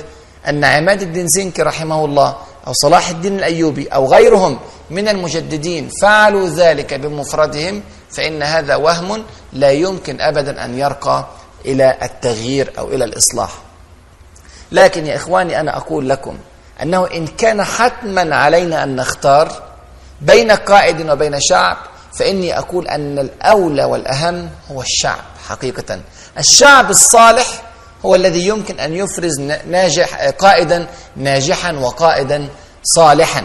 أن 0.47 0.63
عماد 0.63 1.01
الدين 1.01 1.27
زنكي 1.27 1.61
رحمه 1.61 2.05
الله 2.05 2.35
أو 2.67 2.73
صلاح 2.73 3.09
الدين 3.09 3.39
الأيوبي 3.39 3.87
أو 3.87 4.13
غيرهم 4.13 4.59
من 4.89 5.07
المجددين 5.07 5.89
فعلوا 6.01 6.47
ذلك 6.49 6.93
بمفردهم 6.93 7.83
فإن 8.11 8.43
هذا 8.43 8.75
وهم 8.75 9.23
لا 9.53 9.71
يمكن 9.71 10.21
أبدا 10.21 10.65
أن 10.65 10.77
يرقى 10.79 11.27
إلى 11.65 11.97
التغيير 12.01 12.73
أو 12.77 12.87
إلى 12.87 13.03
الإصلاح. 13.05 13.51
لكن 14.73 15.05
يا 15.05 15.15
إخواني 15.15 15.59
أنا 15.59 15.77
أقول 15.77 16.09
لكم 16.09 16.37
أنه 16.81 17.07
إن 17.07 17.27
كان 17.27 17.63
حتما 17.63 18.35
علينا 18.35 18.83
أن 18.83 18.95
نختار 18.95 19.61
بين 20.21 20.51
قائد 20.51 21.09
وبين 21.09 21.39
شعب 21.41 21.77
فإني 22.19 22.57
أقول 22.59 22.87
أن 22.87 23.19
الأولى 23.19 23.83
والأهم 23.83 24.49
هو 24.71 24.81
الشعب 24.81 25.19
حقيقة. 25.47 25.99
الشعب 26.37 26.89
الصالح 26.89 27.45
هو 28.05 28.15
الذي 28.15 28.47
يمكن 28.47 28.79
أن 28.79 28.93
يفرز 28.93 29.39
ناجح 29.67 30.29
قائدا 30.29 30.87
ناجحا 31.15 31.71
وقائدا 31.71 32.47
صالحا. 32.83 33.43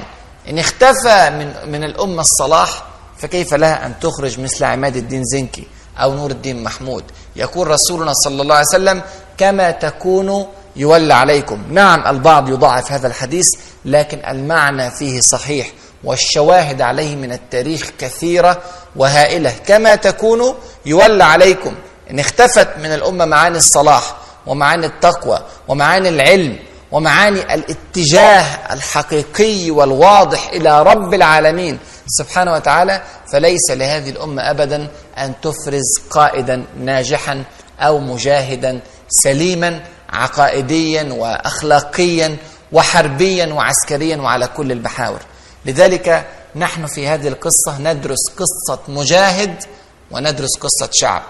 إن 0.49 0.59
اختفى 0.59 1.31
من 1.31 1.73
من 1.73 1.85
الأمة 1.85 2.21
الصلاح 2.21 2.83
فكيف 3.19 3.55
لها 3.55 3.87
أن 3.87 3.95
تخرج 4.01 4.41
مثل 4.41 4.65
عماد 4.65 4.97
الدين 4.97 5.25
زنكي 5.25 5.67
أو 5.99 6.15
نور 6.15 6.31
الدين 6.31 6.63
محمود؟ 6.63 7.05
يقول 7.37 7.69
رسولنا 7.69 8.13
صلى 8.15 8.43
الله 8.43 8.55
عليه 8.55 8.67
وسلم 8.69 9.03
كما 9.39 9.71
تكونوا 9.71 10.45
يولى 10.79 11.15
عليكم. 11.15 11.63
نعم 11.71 12.07
البعض 12.07 12.49
يضاعف 12.49 12.93
هذا 12.93 13.07
الحديث 13.07 13.47
لكن 13.85 14.19
المعنى 14.29 14.91
فيه 14.91 15.21
صحيح 15.21 15.71
والشواهد 16.05 16.81
عليه 16.83 17.17
من 17.17 17.33
التاريخ 17.33 17.91
كثيرة 17.99 18.63
وهائلة. 18.97 19.55
كما 19.67 19.95
تكونوا 19.95 20.55
يولى 20.87 21.25
عليكم 21.25 21.75
إن 22.11 22.19
اختفت 22.19 22.69
من 22.79 22.87
الأمة 22.95 23.25
معاني 23.25 23.59
الصلاح 23.59 24.17
ومعاني 24.47 24.87
التقوى 24.87 25.39
ومعاني 25.69 26.09
العلم 26.09 26.59
ومعاني 26.93 27.55
الاتجاه 27.55 28.45
الحقيقي 28.73 29.71
والواضح 29.71 30.49
إلى 30.49 30.83
رب 30.83 31.15
العالمين 31.15 31.79
سبحانه 32.07 32.53
وتعالى 32.53 33.03
فليس 33.33 33.71
لهذه 33.71 34.11
الأمة 34.11 34.51
أبدا 34.51 34.89
أن 35.19 35.33
تفرز 35.43 35.85
قائدا 36.11 36.65
ناجحا 36.81 37.45
أو 37.81 37.99
مجاهدا 37.99 38.81
سليما 39.09 39.81
عقائديا 40.11 41.13
وأخلاقيا 41.13 42.37
وحربيا 42.73 43.47
وعسكريا 43.47 44.17
وعلى 44.17 44.47
كل 44.47 44.73
المحاور. 44.73 45.21
لذلك 45.67 46.27
نحن 46.57 46.87
في 46.87 47.09
هذه 47.09 47.29
القصة 47.29 47.79
ندرس 47.79 48.19
قصة 48.37 48.81
مجاهد 48.89 49.65
وندرس 50.11 50.57
قصة 50.61 50.91
شعب. 50.93 51.23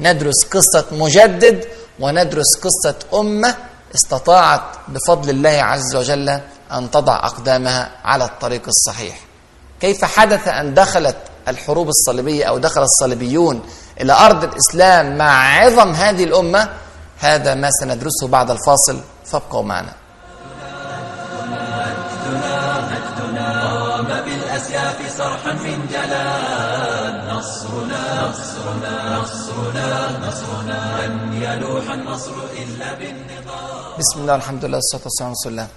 ندرس 0.00 0.44
قصة 0.44 0.84
مجدد 0.92 1.64
وندرس 2.00 2.56
قصة 2.56 2.94
أمة 3.14 3.54
استطاعت 3.94 4.62
بفضل 4.88 5.30
الله 5.30 5.50
عز 5.50 5.96
وجل 5.96 6.28
أن 6.72 6.90
تضع 6.90 7.16
أقدامها 7.16 7.90
على 8.04 8.24
الطريق 8.24 8.62
الصحيح. 8.68 9.18
كيف 9.80 10.04
حدث 10.04 10.48
أن 10.48 10.74
دخلت 10.74 11.16
الحروب 11.48 11.88
الصليبية 11.88 12.44
أو 12.44 12.58
دخل 12.58 12.82
الصليبيون 12.82 13.62
إلى 14.00 14.12
أرض 14.12 14.44
الإسلام 14.44 15.18
مع 15.18 15.58
عظم 15.58 15.92
هذه 15.92 16.24
الأمة؟ 16.24 16.68
هذا 17.18 17.54
ما 17.54 17.70
سندرسه 17.70 18.28
بعد 18.28 18.50
الفاصل. 18.50 19.00
فابقوا 19.24 19.62
معنا. 19.62 19.94
بالأسياف 24.24 25.18
صرحا 25.18 25.52
من 25.52 25.86
جلال. 25.86 27.28
نصرنا 27.34 28.28
نصرنا 28.28 29.18
نصرنا 29.18 30.18
نصرنا. 30.28 31.06
لن 31.06 31.42
يلوح 31.42 31.90
النصر 31.90 32.32
إلا 32.62 32.94
بالنضال 32.94 33.98
بسم 33.98 34.20
الله 34.20 34.34
الحمد 34.34 34.64
لله 34.64 34.76
والصلاة 34.76 35.02
والسلام 35.02 35.28
على 35.28 35.36
رسول 35.40 35.52
الله. 35.52 35.68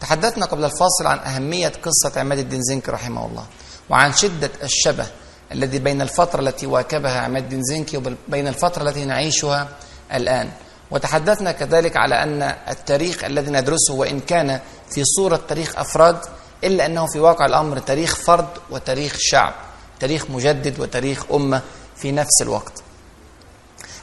تحدثنا 0.00 0.46
قبل 0.46 0.64
الفاصل 0.64 1.06
عن 1.06 1.18
أهمية 1.18 1.72
قصة 1.82 2.20
عماد 2.20 2.38
الدين 2.38 2.62
زنكي 2.62 2.90
رحمه 2.90 3.26
الله 3.26 3.44
وعن 3.90 4.12
شدة 4.12 4.50
الشبه 4.62 5.06
الذي 5.52 5.78
بين 5.78 6.02
الفترة 6.02 6.40
التي 6.40 6.66
واكبها 6.66 7.20
عماد 7.20 7.42
الدين 7.42 7.62
زنكي 7.62 7.96
وبين 7.96 8.48
الفترة 8.48 8.82
التي 8.82 9.04
نعيشها 9.04 9.68
الآن. 10.14 10.50
وتحدثنا 10.90 11.52
كذلك 11.52 11.96
على 11.96 12.22
أن 12.22 12.42
التاريخ 12.68 13.24
الذي 13.24 13.50
ندرسه 13.50 13.94
وإن 13.94 14.20
كان 14.20 14.60
في 14.90 15.04
صورة 15.04 15.40
تاريخ 15.48 15.78
أفراد 15.78 16.18
إلا 16.64 16.86
أنه 16.86 17.06
في 17.06 17.20
واقع 17.20 17.46
الأمر 17.46 17.78
تاريخ 17.78 18.16
فرد 18.16 18.48
وتاريخ 18.70 19.16
شعب 19.18 19.54
تاريخ 20.00 20.30
مجدد 20.30 20.80
وتاريخ 20.80 21.24
أمة 21.32 21.62
في 21.96 22.12
نفس 22.12 22.42
الوقت. 22.42 22.82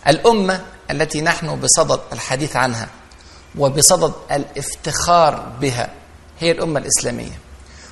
الأمة 0.08 0.62
التي 0.92 1.22
نحن 1.22 1.60
بصدد 1.60 2.00
الحديث 2.14 2.56
عنها 2.56 2.88
وبصدد 3.58 4.14
الافتخار 4.32 5.36
بها 5.62 5.90
هي 6.40 6.52
الأمة 6.52 6.80
الإسلامية 6.80 7.40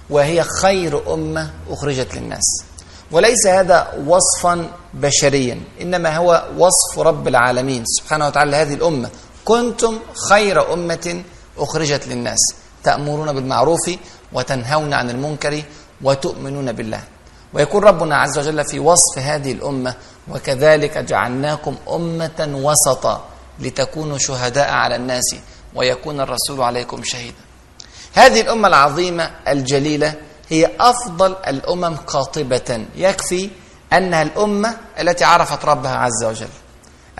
وهي 0.09 0.43
خير 0.43 1.13
أمة 1.13 1.53
أخرجت 1.69 2.15
للناس. 2.15 2.63
وليس 3.11 3.47
هذا 3.47 3.93
وصفا 4.07 4.69
بشريا 4.93 5.61
إنما 5.81 6.17
هو 6.17 6.45
وصف 6.57 6.99
رب 6.99 7.27
العالمين 7.27 7.83
سبحانه 7.85 8.27
وتعالى 8.27 8.51
لهذه 8.51 8.73
الأمة. 8.73 9.09
كنتم 9.45 9.99
خير 10.29 10.73
أمة 10.73 11.23
أخرجت 11.57 12.07
للناس. 12.07 12.39
تأمرون 12.83 13.33
بالمعروف 13.33 13.91
وتنهون 14.33 14.93
عن 14.93 15.09
المنكر 15.09 15.63
وتؤمنون 16.01 16.71
بالله. 16.71 17.01
ويقول 17.53 17.83
ربنا 17.83 18.17
عز 18.17 18.37
وجل 18.37 18.65
في 18.65 18.79
وصف 18.79 19.17
هذه 19.17 19.51
الأمة 19.51 19.95
وكذلك 20.27 20.97
جعلناكم 20.97 21.75
أمة 21.89 22.49
وسطا 22.53 23.25
لتكونوا 23.59 24.17
شهداء 24.17 24.71
على 24.71 24.95
الناس 24.95 25.35
ويكون 25.75 26.19
الرسول 26.19 26.61
عليكم 26.61 27.01
شهيدا. 27.03 27.37
هذه 28.13 28.41
الأمة 28.41 28.67
العظيمة 28.67 29.31
الجليلة 29.47 30.13
هي 30.49 30.69
أفضل 30.79 31.35
الأمم 31.47 31.95
قاطبة 31.95 32.85
يكفي 32.95 33.49
أنها 33.93 34.21
الأمة 34.21 34.77
التي 34.99 35.23
عرفت 35.23 35.65
ربها 35.65 35.95
عز 35.95 36.23
وجل. 36.23 36.47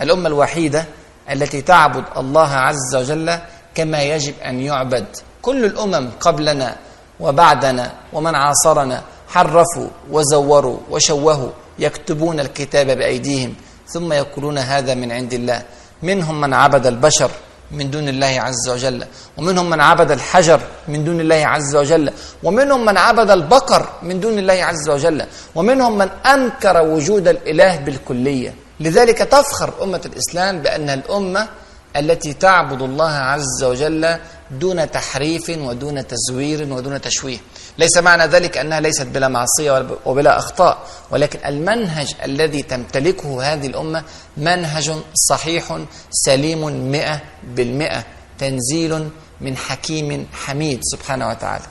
الأمة 0.00 0.28
الوحيدة 0.28 0.84
التي 1.30 1.62
تعبد 1.62 2.04
الله 2.16 2.48
عز 2.48 2.94
وجل 2.96 3.38
كما 3.74 4.02
يجب 4.02 4.34
أن 4.40 4.60
يعبد. 4.60 5.06
كل 5.42 5.64
الأمم 5.64 6.10
قبلنا 6.20 6.76
وبعدنا 7.20 7.92
ومن 8.12 8.34
عاصرنا 8.34 9.02
حرفوا 9.28 9.88
وزوروا 10.10 10.78
وشوهوا 10.90 11.50
يكتبون 11.78 12.40
الكتاب 12.40 12.86
بأيديهم 12.86 13.54
ثم 13.88 14.12
يقولون 14.12 14.58
هذا 14.58 14.94
من 14.94 15.12
عند 15.12 15.32
الله. 15.32 15.62
منهم 16.02 16.40
من 16.40 16.54
عبد 16.54 16.86
البشر 16.86 17.30
من 17.70 17.90
دون 17.90 18.08
الله 18.08 18.40
عز 18.40 18.68
وجل. 18.68 19.04
ومنهم 19.36 19.70
من 19.70 19.80
عبد 19.80 20.10
الحجر 20.10 20.60
من 20.88 21.04
دون 21.04 21.20
الله 21.20 21.46
عز 21.46 21.76
وجل. 21.76 22.12
ومنهم 22.42 22.84
من 22.84 22.96
عبد 22.96 23.30
البقر 23.30 23.88
من 24.02 24.20
دون 24.20 24.38
الله 24.38 24.64
عز 24.64 24.88
وجل. 24.88 25.26
ومنهم 25.54 25.98
من 25.98 26.08
أنكر 26.26 26.82
وجود 26.82 27.28
الإله 27.28 27.76
بالكلية. 27.76 28.54
لذلك 28.80 29.18
تفخر 29.18 29.82
أمة 29.82 30.00
الإسلام 30.06 30.62
بأنها 30.62 30.94
الأمة 30.94 31.48
التي 31.96 32.32
تعبد 32.32 32.82
الله 32.82 33.10
عز 33.10 33.64
وجل 33.64 34.18
دون 34.50 34.90
تحريف 34.90 35.50
ودون 35.50 36.06
تزوير 36.06 36.72
ودون 36.72 37.00
تشويه. 37.00 37.38
ليس 37.78 37.96
معنى 37.96 38.26
ذلك 38.26 38.58
أنها 38.58 38.80
ليست 38.80 39.06
بلا 39.06 39.28
معصية 39.28 39.86
وبلا 40.06 40.38
أخطاء 40.38 40.78
ولكن 41.10 41.38
المنهج 41.46 42.14
الذي 42.24 42.62
تمتلكه 42.62 43.52
هذه 43.52 43.66
الأمة 43.66 44.04
منهج 44.36 44.92
صحيح 45.28 45.78
سليم 46.10 46.90
مئة 46.90 47.20
بالمئة 47.44 48.04
تنزيل 48.38 49.10
من 49.40 49.56
حكيم 49.56 50.28
حميد 50.32 50.80
سبحانه 50.82 51.28
وتعالى. 51.28 51.64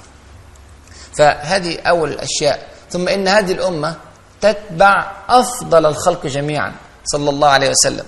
فهذه 1.17 1.79
أول 1.79 2.12
الأشياء. 2.12 2.67
ثم 2.89 3.07
إن 3.07 3.27
هذه 3.27 3.51
الأمة 3.51 3.95
تتبع 4.41 5.12
أفضل 5.29 5.85
الخلق 5.85 6.25
جميعا 6.27 6.74
صلى 7.05 7.29
الله 7.29 7.47
عليه 7.47 7.69
وسلم. 7.69 8.05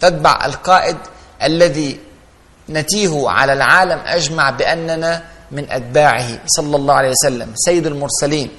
تتبع 0.00 0.46
القائد 0.46 0.96
الذي 1.42 2.00
نتيه 2.68 3.28
على 3.28 3.52
العالم 3.52 3.98
أجمع 4.06 4.50
بأننا 4.50 5.24
من 5.50 5.70
أتباعه 5.70 6.28
صلى 6.46 6.76
الله 6.76 6.94
عليه 6.94 7.10
وسلم 7.10 7.52
سيد 7.54 7.86
المرسلين 7.86 8.50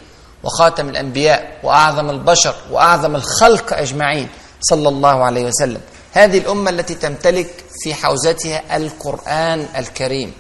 وخاتم 0.44 0.90
الأنبياء 0.90 1.60
وأعظم 1.64 2.10
البشر 2.10 2.56
وأعظم 2.72 3.16
الخلق 3.16 3.74
أجمعين 3.74 4.28
صلى 4.62 4.90
الله 4.90 5.24
عليه 5.24 5.46
وسلم. 5.46 5.82
هذه 6.14 6.38
الأمة 6.38 6.70
التي 6.70 6.96
تمتلك 6.96 7.50
في 7.80 7.94
حوزتها 7.94 8.78
القرآن 8.78 9.66
الكريم. 9.78 10.34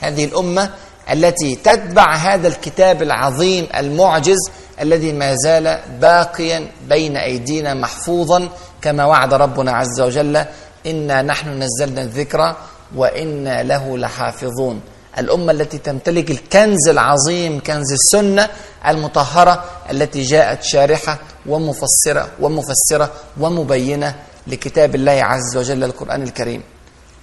هذه 0.00 0.24
الأمة 0.24 0.70
التي 1.12 1.56
تتبع 1.56 2.14
هذا 2.14 2.48
الكتاب 2.48 3.02
العظيم 3.02 3.68
المعجز 3.76 4.38
الذي 4.80 5.12
ما 5.12 5.34
زال 5.34 5.78
باقيا 6.00 6.70
بين 6.88 7.16
أيدينا 7.16 7.74
محفوظا 7.74 8.48
كما 8.82 9.04
وعد 9.04 9.34
ربنا 9.34 9.72
عز 9.72 10.00
وجل 10.00 10.44
إنا 10.86 11.22
نحن 11.22 11.62
نزلنا 11.62 12.02
الذكر 12.02 12.56
وإنا 12.96 13.62
له 13.62 13.98
لحافظون. 13.98 14.80
الأمة 15.18 15.52
التي 15.52 15.78
تمتلك 15.78 16.30
الكنز 16.30 16.88
العظيم 16.88 17.60
كنز 17.60 17.92
السنة 17.92 18.48
المطهرة 18.86 19.64
التي 19.90 20.22
جاءت 20.22 20.62
شارحة 20.62 21.18
ومفسرة 21.46 22.28
ومفسرة 22.40 23.10
ومبينة 23.40 24.14
لكتاب 24.46 24.94
الله 24.94 25.12
عز 25.12 25.56
وجل 25.56 25.84
القرآن 25.84 26.22
الكريم. 26.22 26.62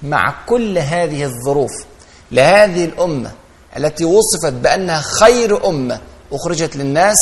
مع 0.03 0.35
كل 0.45 0.77
هذه 0.77 1.23
الظروف 1.23 1.71
لهذه 2.31 2.85
الأمة 2.85 3.31
التي 3.77 4.05
وصفت 4.05 4.53
بأنها 4.53 5.01
خير 5.01 5.67
أمة 5.69 5.99
أخرجت 6.31 6.75
للناس 6.75 7.17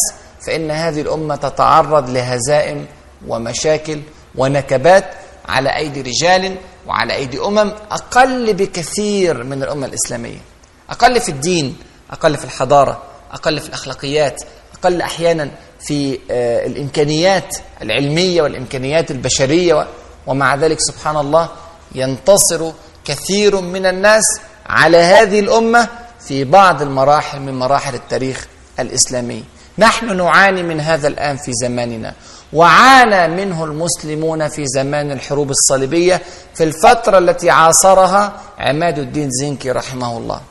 فإن 0.47 0.71
هذه 0.71 1.01
الأمة 1.01 1.35
تتعرض 1.35 2.09
لهزائم 2.09 2.85
ومشاكل 3.27 3.99
ونكبات 4.35 5.05
على 5.49 5.75
أيدي 5.77 6.01
رجال 6.01 6.55
وعلى 6.87 7.15
أيدي 7.15 7.39
أمم 7.39 7.71
أقل 7.91 8.53
بكثير 8.53 9.43
من 9.43 9.63
الأمة 9.63 9.85
الإسلامية. 9.87 10.37
أقل 10.89 11.21
في 11.21 11.29
الدين 11.29 11.77
أقل 12.11 12.37
في 12.37 12.45
الحضارة 12.45 13.03
أقل 13.31 13.59
في 13.59 13.67
الأخلاقيات 13.69 14.41
أقل 14.79 15.01
أحيانا 15.01 15.51
في 15.79 16.19
آه، 16.31 16.65
الإمكانيات 16.65 17.55
العلمية 17.81 18.41
والإمكانيات 18.41 19.11
البشرية 19.11 19.87
ومع 20.27 20.55
ذلك 20.55 20.77
سبحان 20.79 21.17
الله 21.17 21.49
ينتصر 21.95 22.71
كثير 23.05 23.61
من 23.61 23.85
الناس 23.85 24.23
على 24.65 24.97
هذه 24.97 25.39
الأمة 25.39 25.87
في 26.19 26.43
بعض 26.43 26.81
المراحل 26.81 27.39
من 27.39 27.59
مراحل 27.59 27.95
التاريخ 27.95 28.47
الإسلامي. 28.79 29.43
نحن 29.77 30.17
نعاني 30.17 30.63
من 30.63 30.79
هذا 30.79 31.07
الآن 31.07 31.37
في 31.37 31.51
زماننا. 31.53 32.13
وعانى 32.53 33.35
منه 33.35 33.63
المسلمون 33.63 34.47
في 34.47 34.63
زمان 34.67 35.11
الحروب 35.11 35.49
الصليبية 35.51 36.21
في 36.55 36.63
الفترة 36.63 37.17
التي 37.17 37.49
عاصرها 37.49 38.33
عماد 38.59 38.99
الدين 38.99 39.29
زنكي 39.31 39.71
رحمه 39.71 40.17
الله. 40.17 40.41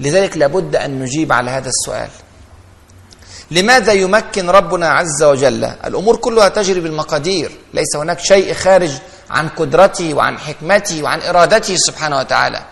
لذلك 0.00 0.36
لابد 0.36 0.76
أن 0.76 0.98
نجيب 1.00 1.32
على 1.32 1.50
هذا 1.50 1.68
السؤال. 1.68 2.08
لماذا 3.50 3.92
يمكن 3.92 4.50
ربنا 4.50 4.88
عز 4.88 5.22
وجل 5.22 5.64
الأمور 5.64 6.16
كلها 6.16 6.48
تجري 6.48 6.80
بالمقادير 6.80 7.50
ليس 7.74 7.96
هناك 7.96 8.18
شيء 8.20 8.54
خارج 8.54 8.90
عن 9.30 9.48
قدرته 9.48 10.14
وعن 10.14 10.38
حكمته 10.38 11.02
وعن 11.02 11.20
إرادته 11.22 11.76
سبحانه 11.76 12.18
وتعالى؟ 12.18 12.62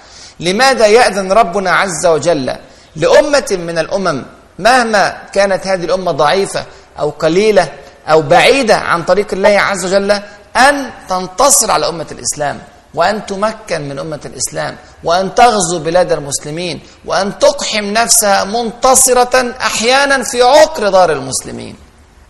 لماذا 0.40 0.86
يأذن 0.86 1.32
ربنا 1.32 1.70
عز 1.70 2.06
وجل 2.06 2.56
لأمة 2.96 3.46
من 3.50 3.78
الأمم 3.78 4.22
مهما 4.58 5.22
كانت 5.32 5.66
هذه 5.66 5.84
الأمة 5.84 6.12
ضعيفة 6.12 6.64
أو 6.98 7.10
قليلة 7.10 7.72
أو 8.08 8.22
بعيدة 8.22 8.76
عن 8.76 9.02
طريق 9.02 9.26
الله 9.32 9.60
عز 9.60 9.84
وجل 9.84 10.10
أن 10.56 10.90
تنتصر 11.08 11.70
على 11.70 11.88
أمة 11.88 12.06
الإسلام؟ 12.12 12.58
وأن 12.94 13.26
تمكن 13.26 13.88
من 13.88 13.98
أمة 13.98 14.20
الإسلام 14.24 14.76
وأن 15.04 15.34
تغزو 15.34 15.78
بلاد 15.78 16.12
المسلمين 16.12 16.80
وأن 17.04 17.38
تقحم 17.38 17.84
نفسها 17.84 18.44
منتصرة 18.44 19.54
أحيانا 19.60 20.22
في 20.22 20.42
عقر 20.42 20.88
دار 20.88 21.12
المسلمين. 21.12 21.76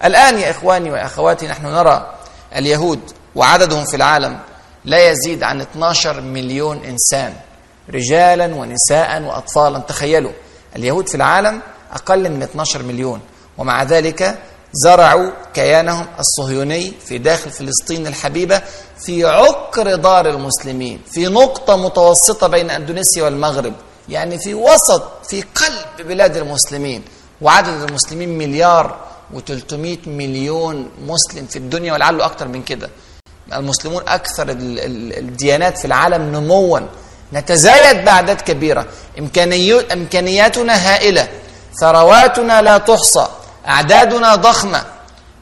الآن 0.05 0.39
يا 0.39 0.51
إخواني 0.51 0.91
وأخواتي 0.91 1.49
نحن 1.49 1.67
نرى 1.67 2.15
اليهود 2.57 3.01
وعددهم 3.35 3.85
في 3.85 3.97
العالم 3.97 4.39
لا 4.85 5.11
يزيد 5.11 5.43
عن 5.43 5.61
12 5.61 6.21
مليون 6.21 6.85
إنسان 6.85 7.35
رجالا 7.95 8.55
ونساء 8.55 9.23
وأطفالا. 9.23 9.79
تخيلوا 9.79 10.33
اليهود 10.77 11.09
في 11.09 11.15
العالم 11.15 11.61
أقل 11.93 12.31
من 12.31 12.43
12 12.43 12.83
مليون 12.83 13.21
ومع 13.59 13.83
ذلك 13.83 14.39
زرعوا 14.75 15.31
كيانهم 15.55 16.07
الصهيوني 16.19 16.93
في 17.07 17.19
داخل 17.19 17.51
فلسطين 17.51 18.07
الحبيبة 18.07 18.63
في 19.01 19.25
عقر 19.25 19.95
دار 19.95 20.29
المسلمين 20.31 21.01
في 21.11 21.27
نقطة 21.27 21.77
متوسطة 21.77 22.47
بين 22.47 22.71
أندونيسيا 22.71 23.25
والمغرب 23.25 23.73
يعني 24.09 24.39
في 24.39 24.55
وسط 24.55 25.03
في 25.29 25.43
قلب 25.43 26.07
بلاد 26.09 26.37
المسلمين 26.37 27.03
وعدد 27.41 27.89
المسلمين 27.89 28.39
مليار 28.39 28.97
و300 29.35 30.09
مليون 30.09 30.91
مسلم 31.07 31.47
في 31.47 31.57
الدنيا 31.57 31.93
ولعله 31.93 32.25
أكثر 32.27 32.49
من 32.49 32.63
كده. 32.63 32.91
المسلمون 33.53 34.03
أكثر 34.09 34.47
الديانات 34.51 35.79
في 35.79 35.85
العالم 35.85 36.23
نموا 36.37 36.81
نتزايد 37.33 38.05
بأعداد 38.05 38.41
كبيرة. 38.41 38.87
إمكانياتنا 39.93 40.75
هائلة 40.75 41.29
ثرواتنا 41.81 42.63
لا 42.63 42.79
تحصى. 42.79 43.27
أعدادنا 43.69 44.35
ضخمة. 44.35 44.85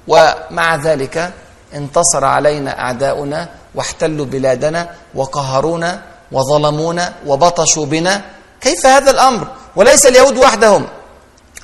ومع 0.08 0.76
ذلك 0.76 1.32
انتصر 1.74 2.24
علينا 2.24 2.80
أعداؤنا 2.80 3.48
واحتلوا 3.74 4.26
بلادنا 4.26 4.90
وقهرونا 5.14 6.02
وظلمونا 6.32 7.12
وبطشوا 7.26 7.86
بنا. 7.86 8.22
كيف 8.60 8.86
هذا 8.86 9.10
الأمر؟ 9.10 9.46
وليس 9.76 10.06
اليهود 10.06 10.36
وحدهم. 10.36 10.86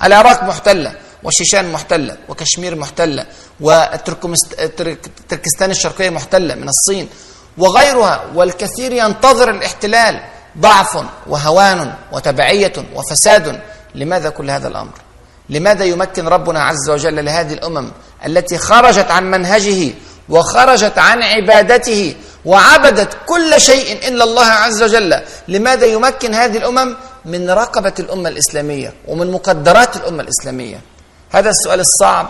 العراق 0.03 0.43
محتلة 0.43 0.95
وشيشان 1.23 1.71
محتلة 1.71 2.17
وكشمير 2.29 2.75
محتلة 2.75 3.25
وتركستان 3.59 4.51
الشرقية 5.71 6.09
محتلة 6.09 6.55
من 6.55 6.69
الصين 6.69 7.09
وغيرها. 7.57 8.21
والكثير 8.35 8.91
ينتظر 8.91 9.49
الاحتلال 9.49 10.21
ضعف 10.57 11.05
وهوان 11.27 11.93
وتبعية 12.11 12.73
وفساد. 12.95 13.61
لماذا 13.95 14.29
كل 14.29 14.49
هذا 14.49 14.67
الأمر؟ 14.67 14.93
لماذا 15.49 15.85
يمكن 15.85 16.27
ربنا 16.27 16.63
عز 16.63 16.89
وجل 16.89 17.25
لهذه 17.25 17.53
الأمم 17.53 17.91
التي 18.25 18.57
خرجت 18.57 19.11
عن 19.11 19.31
منهجه 19.31 19.93
وخرجت 20.29 20.97
عن 20.97 21.23
عبادته 21.23 22.15
وعبدت 22.45 23.17
كل 23.25 23.61
شيء 23.61 24.07
إلا 24.07 24.23
الله 24.23 24.45
عز 24.45 24.83
وجل؟ 24.83 25.21
لماذا 25.47 25.85
يمكن 25.85 26.33
هذه 26.33 26.57
الأمم 26.57 26.95
من 27.25 27.49
رقبة 27.49 27.93
الأمة 27.99 28.29
الإسلامية 28.29 28.93
ومن 29.07 29.31
مقدرات 29.31 29.95
الأمة 29.95 30.23
الإسلامية؟ 30.23 30.81
هذا 31.29 31.49
السؤال 31.49 31.79
الصعب. 31.79 32.29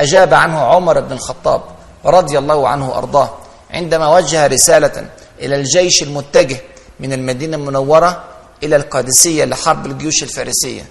أجاب 0.00 0.34
عنه 0.34 0.60
عمر 0.60 1.00
بن 1.00 1.12
الخطاب 1.12 1.62
رضي 2.04 2.38
الله 2.38 2.68
عنه 2.68 2.90
وأرضاه 2.90 3.30
عندما 3.70 4.08
وجه 4.08 4.46
رسالة 4.46 5.06
إلى 5.40 5.56
الجيش 5.56 6.02
المتجه 6.02 6.56
من 7.00 7.12
المدينة 7.12 7.56
المنورة 7.56 8.24
إلى 8.62 8.76
القادسية 8.76 9.44
لحرب 9.44 9.86
الجيوش 9.86 10.22
الفارسية. 10.22 10.86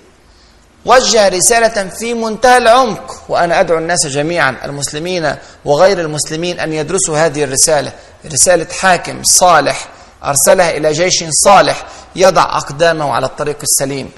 وجه 0.85 1.27
رسالة 1.27 1.89
في 1.89 2.13
منتهى 2.13 2.57
العمق 2.57 3.23
وأنا 3.29 3.59
أدعو 3.59 3.77
الناس 3.77 4.07
جميعا 4.07 4.55
المسلمين 4.65 5.35
وغير 5.65 5.99
المسلمين 6.01 6.59
أن 6.59 6.73
يدرسوا 6.73 7.17
هذه 7.17 7.43
الرسالة. 7.43 7.91
رسالة 8.33 8.67
حاكم 8.79 9.23
صالح 9.23 9.87
أرسلها 10.23 10.77
إلى 10.77 10.91
جيش 10.91 11.23
صالح 11.29 11.85
يضع 12.15 12.43
أقدامه 12.43 13.13
على 13.13 13.25
الطريق 13.25 13.57
السليم. 13.63 14.11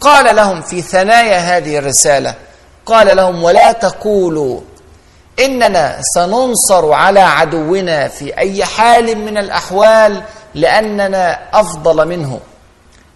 قال 0.00 0.36
لهم 0.36 0.62
في 0.62 0.82
ثنايا 0.82 1.38
هذه 1.38 1.78
الرسالة 1.78 2.34
قال 2.86 3.16
لهم 3.16 3.42
ولا 3.44 3.72
تقولوا 3.72 4.60
إننا 5.38 5.98
سننصر 6.14 6.92
على 6.92 7.20
عدونا 7.20 8.08
في 8.08 8.38
أي 8.38 8.64
حال 8.64 9.18
من 9.18 9.38
الأحوال 9.38 10.22
لأننا 10.54 11.38
أفضل 11.52 12.08
منه 12.08 12.40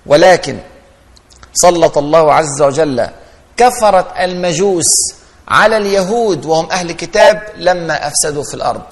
ولكن 0.07 0.59
سلط 1.55 1.99
الله 1.99 2.35
عز 2.35 2.63
وجل. 2.63 3.09
كفرت 3.57 4.07
المجوس 4.21 4.91
على 5.49 5.77
اليهود 5.77 6.47
وهم 6.47 6.71
أهل 6.71 6.93
كتاب 6.93 7.43
لما 7.57 8.09
أفسدوا 8.09 8.43
في 8.43 8.55
الأرض. 8.55 8.83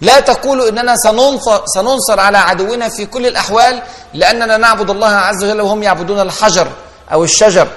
لا 0.00 0.20
تقولوا 0.20 0.68
إننا 0.68 0.96
سننصر, 0.96 1.62
سننصر 1.66 2.20
على 2.20 2.38
عدونا 2.38 2.88
في 2.88 3.06
كل 3.06 3.26
الأحوال 3.26 3.82
لأننا 4.14 4.56
نعبد 4.56 4.90
الله 4.90 5.08
عز 5.08 5.44
وجل 5.44 5.60
وهم 5.60 5.82
يعبدون 5.82 6.20
الحجر 6.20 6.68
أو 7.12 7.24
الشجر. 7.24 7.68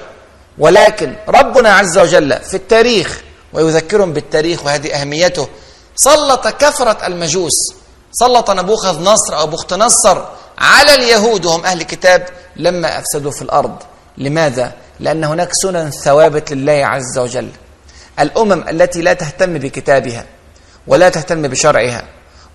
ولكن 0.58 1.16
ربنا 1.28 1.76
عز 1.76 1.98
وجل 1.98 2.40
في 2.40 2.54
التاريخ 2.54 3.22
ويذكرهم 3.54 4.14
بالتاريخ 4.14 4.66
وهذه 4.66 5.02
أهميته 5.02 5.48
سلط 5.96 6.48
كفرة 6.48 7.08
المجوس. 7.08 7.74
سلط 8.12 8.52
نبوخذ 8.52 9.04
نصر 9.04 9.40
أو 9.40 9.48
بخت 9.48 9.74
نصر 9.74 10.22
على 10.58 10.96
اليهود 10.96 11.46
وهم 11.46 11.66
أهل 11.66 11.84
كتاب 11.84 12.28
لما 12.56 13.00
أفسدوا 13.00 13.32
في 13.32 13.42
الأرض. 13.42 13.76
لماذا؟ 14.18 14.72
لأن 15.00 15.24
هناك 15.24 15.50
سنن 15.52 15.90
ثوابت 15.90 16.54
لله 16.54 16.86
عز 16.86 17.18
وجل. 17.18 17.50
الأمم 18.20 18.64
التي 18.70 19.02
لا 19.02 19.14
تهتم 19.14 19.58
بكتابها 19.58 20.26
ولا 20.88 21.10
تهتم 21.10 21.42
بشرعها 21.42 22.04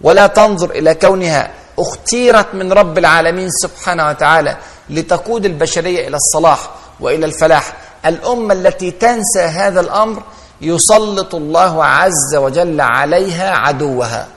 ولا 0.00 0.26
تنظر 0.26 0.70
إلى 0.70 0.94
كونها 0.94 1.50
اختيرت 1.78 2.54
من 2.54 2.72
رب 2.72 2.98
العالمين 2.98 3.50
سبحانه 3.50 4.08
وتعالى 4.08 4.56
لتقود 4.90 5.44
البشرية 5.44 6.08
إلى 6.08 6.16
الصلاح 6.16 6.70
وإلى 7.00 7.26
الفلاح. 7.26 7.72
الأمة 8.06 8.54
التي 8.54 8.90
تنسى 8.90 9.42
هذا 9.42 9.80
الأمر 9.80 10.22
يسلط 10.60 11.34
الله 11.34 11.84
عز 11.84 12.34
وجل 12.34 12.80
عليها 12.80 13.50
عدوها 13.50 14.28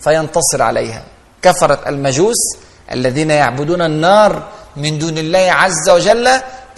فينتصر 0.00 0.62
عليها. 0.62 1.02
كفرت 1.42 1.86
المجوس 1.86 2.36
الذين 2.92 3.30
يعبدون 3.30 3.82
النار 3.82 4.42
من 4.76 4.98
دون 4.98 5.18
الله 5.18 5.52
عز 5.52 5.90
وجل 5.90 6.28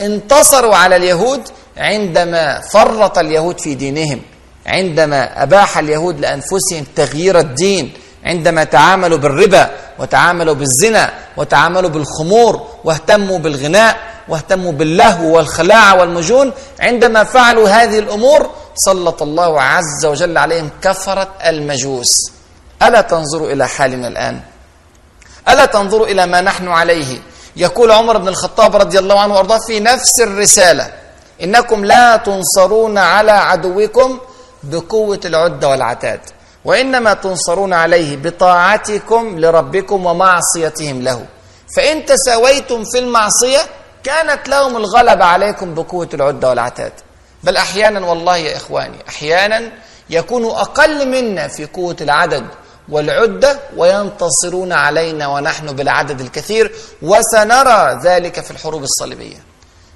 انتصروا 0.01 0.77
على 0.77 0.97
اليهود 0.97 1.49
عندما 1.77 2.61
فرط 2.61 3.19
اليهود 3.19 3.61
في 3.61 3.75
دينهم 3.75 4.21
عندما 4.67 5.43
أباح 5.43 5.79
اليهود 5.79 6.21
لأنفسهم 6.21 6.85
تغيير 6.97 7.39
الدين 7.39 7.93
عندما 8.25 8.65
تعاملوا 8.65 9.19
بالربا 9.19 9.71
وتعاملوا 9.99 10.55
بالزنا 10.55 11.13
وتعاملوا 11.37 11.91
بالخمور 11.91 12.67
واهتموا 12.85 13.39
بالغناء 13.39 13.97
واهتموا 14.29 14.73
باللهو 14.73 15.37
والخلاعه 15.37 16.01
والمجون 16.01 16.53
عندما 16.81 17.25
فعلوا 17.25 17.69
هذه 17.69 17.99
الأمور 17.99 18.51
سلط 18.75 19.23
الله 19.23 19.63
عز 19.63 20.07
وجل 20.07 20.39
عليهم 20.39 20.71
كفرة 20.83 21.29
المجوس. 21.47 22.11
ألا 22.83 23.01
تنظروا 23.01 23.53
إلى 23.53 23.69
حالنا 23.69 24.09
الآن؟ 24.09 24.41
ألا 25.49 25.65
تنظروا 25.67 26.07
إلى 26.07 26.27
ما 26.27 26.41
نحن 26.41 26.69
عليه؟ 26.69 27.19
يقول 27.59 27.91
عمر 27.91 28.19
بن 28.19 28.29
الخطاب 28.29 28.77
رضي 28.77 28.99
الله 28.99 29.21
عنه 29.21 29.35
وأرضاه 29.35 29.59
في 29.67 29.81
نفس 29.81 30.21
الرسالة 30.21 30.93
إنكم 31.43 31.85
لا 31.85 32.17
تنصرون 32.17 32.99
على 32.99 33.31
عدوكم 33.33 34.19
بقوة 34.63 35.21
العدة 35.25 35.69
والعتاد 35.69 36.21
وإنما 36.65 37.15
تنصرون 37.15 37.73
عليه 37.73 38.17
بطاعتكم 38.17 39.39
لربكم 39.39 40.07
ومعصيتهم 40.07 41.03
له 41.03 41.27
فإن 41.77 42.05
تساويتم 42.05 42.85
في 42.85 42.99
المعصية 42.99 43.59
كانت 44.05 44.49
لهم 44.49 44.77
الغلبه 44.77 45.25
عليكم 45.25 45.75
بقوة 45.75 46.09
العدة 46.15 46.49
والعتاد. 46.49 46.93
بل 47.45 47.57
أحيانا 47.57 48.07
والله 48.07 48.37
يا 48.37 48.57
إخواني 48.57 48.97
أحيانا 49.09 49.73
يكون 50.11 50.45
أقل 50.45 51.09
منا 51.09 51.49
في 51.49 51.67
قوة 51.67 51.97
العدد 52.01 52.47
والعدة 52.91 53.59
وينتصرون 53.77 54.73
علينا 54.73 55.27
ونحن 55.29 55.67
بالعدد 55.73 56.21
الكثير 56.21 56.73
وسنرى 57.03 58.01
ذلك 58.05 58.41
في 58.41 58.51
الحروب 58.51 58.83
الصليبية. 58.83 59.37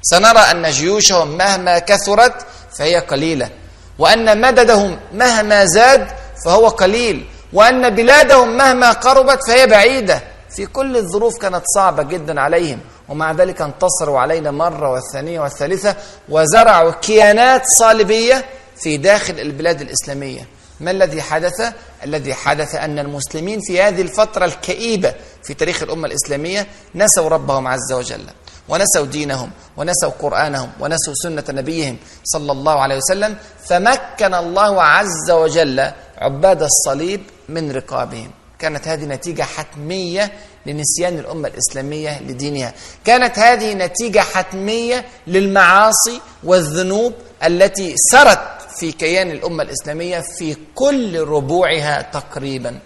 سنرى 0.02 0.38
أن 0.38 0.70
جيوشهم 0.70 1.36
مهما 1.36 1.78
كثرت 1.78 2.34
فهي 2.78 2.98
قليلة 2.98 3.50
وأن 3.98 4.40
مددهم 4.40 4.98
مهما 5.14 5.64
زاد 5.64 6.08
فهو 6.44 6.68
قليل 6.68 7.26
وأن 7.52 7.90
بلادهم 7.90 8.56
مهما 8.56 8.92
قربت 8.92 9.38
فهي 9.48 9.66
بعيدة. 9.66 10.22
في 10.56 10.66
كل 10.66 10.96
الظروف 10.96 11.38
كانت 11.38 11.62
صعبة 11.74 12.02
جدا 12.02 12.40
عليهم 12.40 12.80
ومع 13.08 13.32
ذلك 13.32 13.60
انتصروا 13.60 14.20
علينا 14.20 14.50
مرة 14.50 14.90
والثانية 14.90 15.40
والثالثة 15.40 15.96
وزرعوا 16.28 16.90
كيانات 16.90 17.62
صليبية 17.78 18.44
في 18.76 18.96
داخل 18.96 19.40
البلاد 19.40 19.80
الإسلامية. 19.80 20.46
ما 20.80 20.90
الذي 20.90 21.22
حدث؟ 21.22 21.72
الذي 22.04 22.34
حدث 22.34 22.74
أن 22.74 22.98
المسلمين 22.98 23.60
في 23.60 23.82
هذه 23.82 24.02
الفترة 24.02 24.44
الكئيبة 24.44 25.14
في 25.42 25.54
تاريخ 25.54 25.82
الأمة 25.82 26.06
الإسلامية 26.06 26.66
نسوا 26.94 27.28
ربهم 27.28 27.66
عز 27.66 27.92
وجل 27.92 28.26
ونسوا 28.68 29.06
دينهم 29.06 29.50
ونسوا 29.76 30.10
قرآنهم 30.10 30.70
ونسوا 30.80 31.14
سنة 31.14 31.44
نبيهم 31.48 31.96
صلى 32.24 32.52
الله 32.52 32.80
عليه 32.80 32.96
وسلم 32.96 33.36
فمكن 33.64 34.34
الله 34.34 34.82
عز 34.82 35.30
وجل 35.30 35.92
عباد 36.18 36.62
الصليب 36.62 37.20
من 37.48 37.72
رقابهم. 37.72 38.30
كانت 38.58 38.88
هذه 38.88 39.04
نتيجة 39.04 39.42
حتمية 39.42 40.32
لنسيان 40.66 41.18
الأمة 41.18 41.48
الإسلامية 41.48 42.22
لدينها. 42.22 42.72
كانت 43.04 43.38
هذه 43.38 43.74
نتيجة 43.74 44.20
حتمية 44.20 45.04
للمعاصي 45.26 46.20
والذنوب 46.44 47.12
التي 47.44 47.94
سرت 47.96 48.51
في 48.78 48.92
كيان 48.92 49.30
الأمة 49.30 49.62
الإسلامية 49.62 50.22
في 50.38 50.56
كل 50.74 51.20
ربوعها 51.20 52.02
تقريبا. 52.02 52.78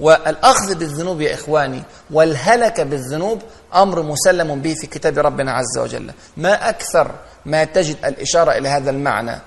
والأخذ 0.00 0.74
بالذنوب 0.74 1.20
يا 1.20 1.34
إخواني 1.34 1.82
والهلك 2.10 2.80
بالذنوب 2.80 3.42
أمر 3.74 4.02
مسلم 4.02 4.60
به 4.60 4.74
في 4.74 4.86
كتاب 4.86 5.18
ربنا 5.18 5.52
عز 5.52 5.78
وجل. 5.78 6.12
ما 6.36 6.68
أكثر 6.68 7.14
ما 7.46 7.64
تجد 7.64 7.96
الإشارة 8.04 8.52
إلى 8.52 8.68
هذا 8.68 8.90
المعنى. 8.90 9.40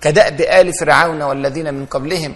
كدأب 0.00 0.40
آل 0.40 0.72
فرعون 0.80 1.22
والذين 1.22 1.74
من 1.74 1.86
قبلهم 1.86 2.34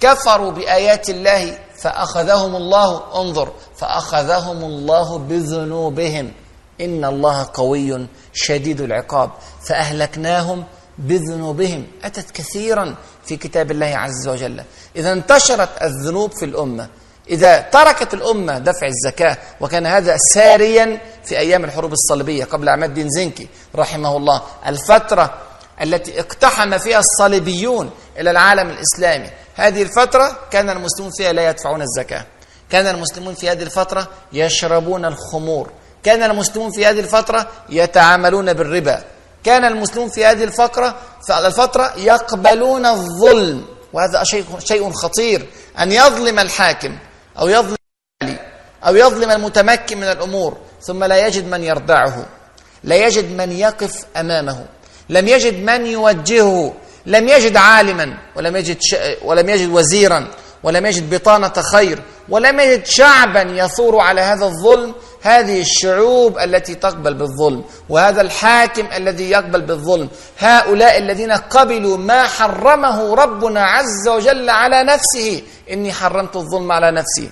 كفروا 0.00 0.50
بآيات 0.50 1.10
الله 1.10 1.58
فأخذهم 1.82 2.56
الله 2.56 3.20
انظر 3.20 3.52
فأخذهم 3.76 4.64
الله 4.64 5.18
بذنوبهم. 5.18 6.32
إن 6.80 7.04
الله 7.04 7.48
قوي 7.54 8.06
شديد 8.32 8.80
العقاب. 8.80 9.30
فأهلكناهم 9.68 10.64
بذنوبهم. 11.00 11.86
أتت 12.04 12.30
كثيرا 12.30 12.94
في 13.24 13.36
كتاب 13.36 13.70
الله 13.70 13.86
عز 13.86 14.28
وجل. 14.28 14.64
إذا 14.96 15.12
انتشرت 15.12 15.68
الذنوب 15.82 16.32
في 16.32 16.44
الأمة. 16.44 16.88
إذا 17.30 17.60
تركت 17.60 18.14
الأمة 18.14 18.58
دفع 18.58 18.86
الزكاة 18.86 19.36
وكان 19.60 19.86
هذا 19.86 20.16
ساريا 20.34 21.00
في 21.24 21.38
أيام 21.38 21.64
الحروب 21.64 21.92
الصليبية 21.92 22.44
قبل 22.44 22.68
عماد 22.68 22.88
الدين 22.88 23.08
زنكي 23.10 23.48
رحمه 23.76 24.16
الله. 24.16 24.42
الفترة 24.66 25.34
التي 25.82 26.20
اقتحم 26.20 26.78
فيها 26.78 26.98
الصليبيون 26.98 27.90
إلى 28.18 28.30
العالم 28.30 28.70
الإسلامي. 28.70 29.30
هذه 29.54 29.82
الفترة 29.82 30.38
كان 30.50 30.70
المسلمون 30.70 31.12
فيها 31.16 31.32
لا 31.32 31.50
يدفعون 31.50 31.82
الزكاة. 31.82 32.24
كان 32.70 32.86
المسلمون 32.86 33.34
في 33.34 33.50
هذه 33.50 33.62
الفترة 33.62 34.08
يشربون 34.32 35.04
الخمور. 35.04 35.70
كان 36.02 36.22
المسلمون 36.22 36.70
في 36.70 36.86
هذه 36.86 37.00
الفترة 37.00 37.46
يتعاملون 37.68 38.52
بالربا. 38.52 39.04
كان 39.44 39.64
المسلمون 39.64 40.08
في 40.08 40.24
هذه 40.24 40.44
الفقرة 40.44 40.96
في 41.26 41.46
الفترة 41.46 41.92
يقبلون 41.96 42.86
الظلم 42.86 43.64
وهذا 43.92 44.24
شيء 44.24 44.44
شيء 44.58 44.90
خطير 44.90 45.46
أن 45.78 45.92
يظلم 45.92 46.38
الحاكم 46.38 46.98
أو 47.38 47.48
يظلم 47.48 47.76
أو 48.86 48.96
يظلم 48.96 49.30
المتمكن 49.30 49.96
من 49.98 50.04
الأمور 50.04 50.56
ثم 50.82 51.04
لا 51.04 51.26
يجد 51.26 51.46
من 51.48 51.64
يردعه 51.64 52.26
لا 52.84 52.96
يجد 53.06 53.32
من 53.32 53.52
يقف 53.52 53.92
أمامه 54.16 54.64
لم 55.08 55.28
يجد 55.28 55.54
من 55.54 55.86
يوجهه 55.86 56.74
لم 57.06 57.28
يجد 57.28 57.56
عالما 57.56 58.18
ولم 58.36 58.56
يجد. 58.56 58.78
ولم 59.24 59.48
يجد 59.48 59.68
وزيرا 59.68 60.28
ولم 60.62 60.86
يجد 60.86 61.14
بطانة 61.14 61.52
خير 61.72 62.02
ولم 62.28 62.60
يجد 62.60 62.86
شعبا 62.86 63.42
يثور 63.42 64.00
على 64.00 64.20
هذا 64.20 64.44
الظلم 64.46 64.94
هذه 65.22 65.60
الشعوب 65.60 66.38
التي 66.38 66.74
تقبل 66.74 67.14
بالظلم 67.14 67.64
وهذا 67.88 68.20
الحاكم 68.20 68.86
الذي 68.96 69.30
يقبل 69.30 69.62
بالظلم 69.62 70.08
هؤلاء 70.38 70.98
الذين 70.98 71.32
قبلوا 71.32 71.96
ما 71.96 72.22
حرمه 72.22 73.14
ربنا 73.14 73.60
عز 73.64 74.08
وجل 74.08 74.50
على 74.50 74.82
نفسه 74.82 75.42
إني 75.70 75.92
حرمت 75.92 76.36
الظلم 76.36 76.72
على 76.72 76.90
نفسي. 76.90 77.30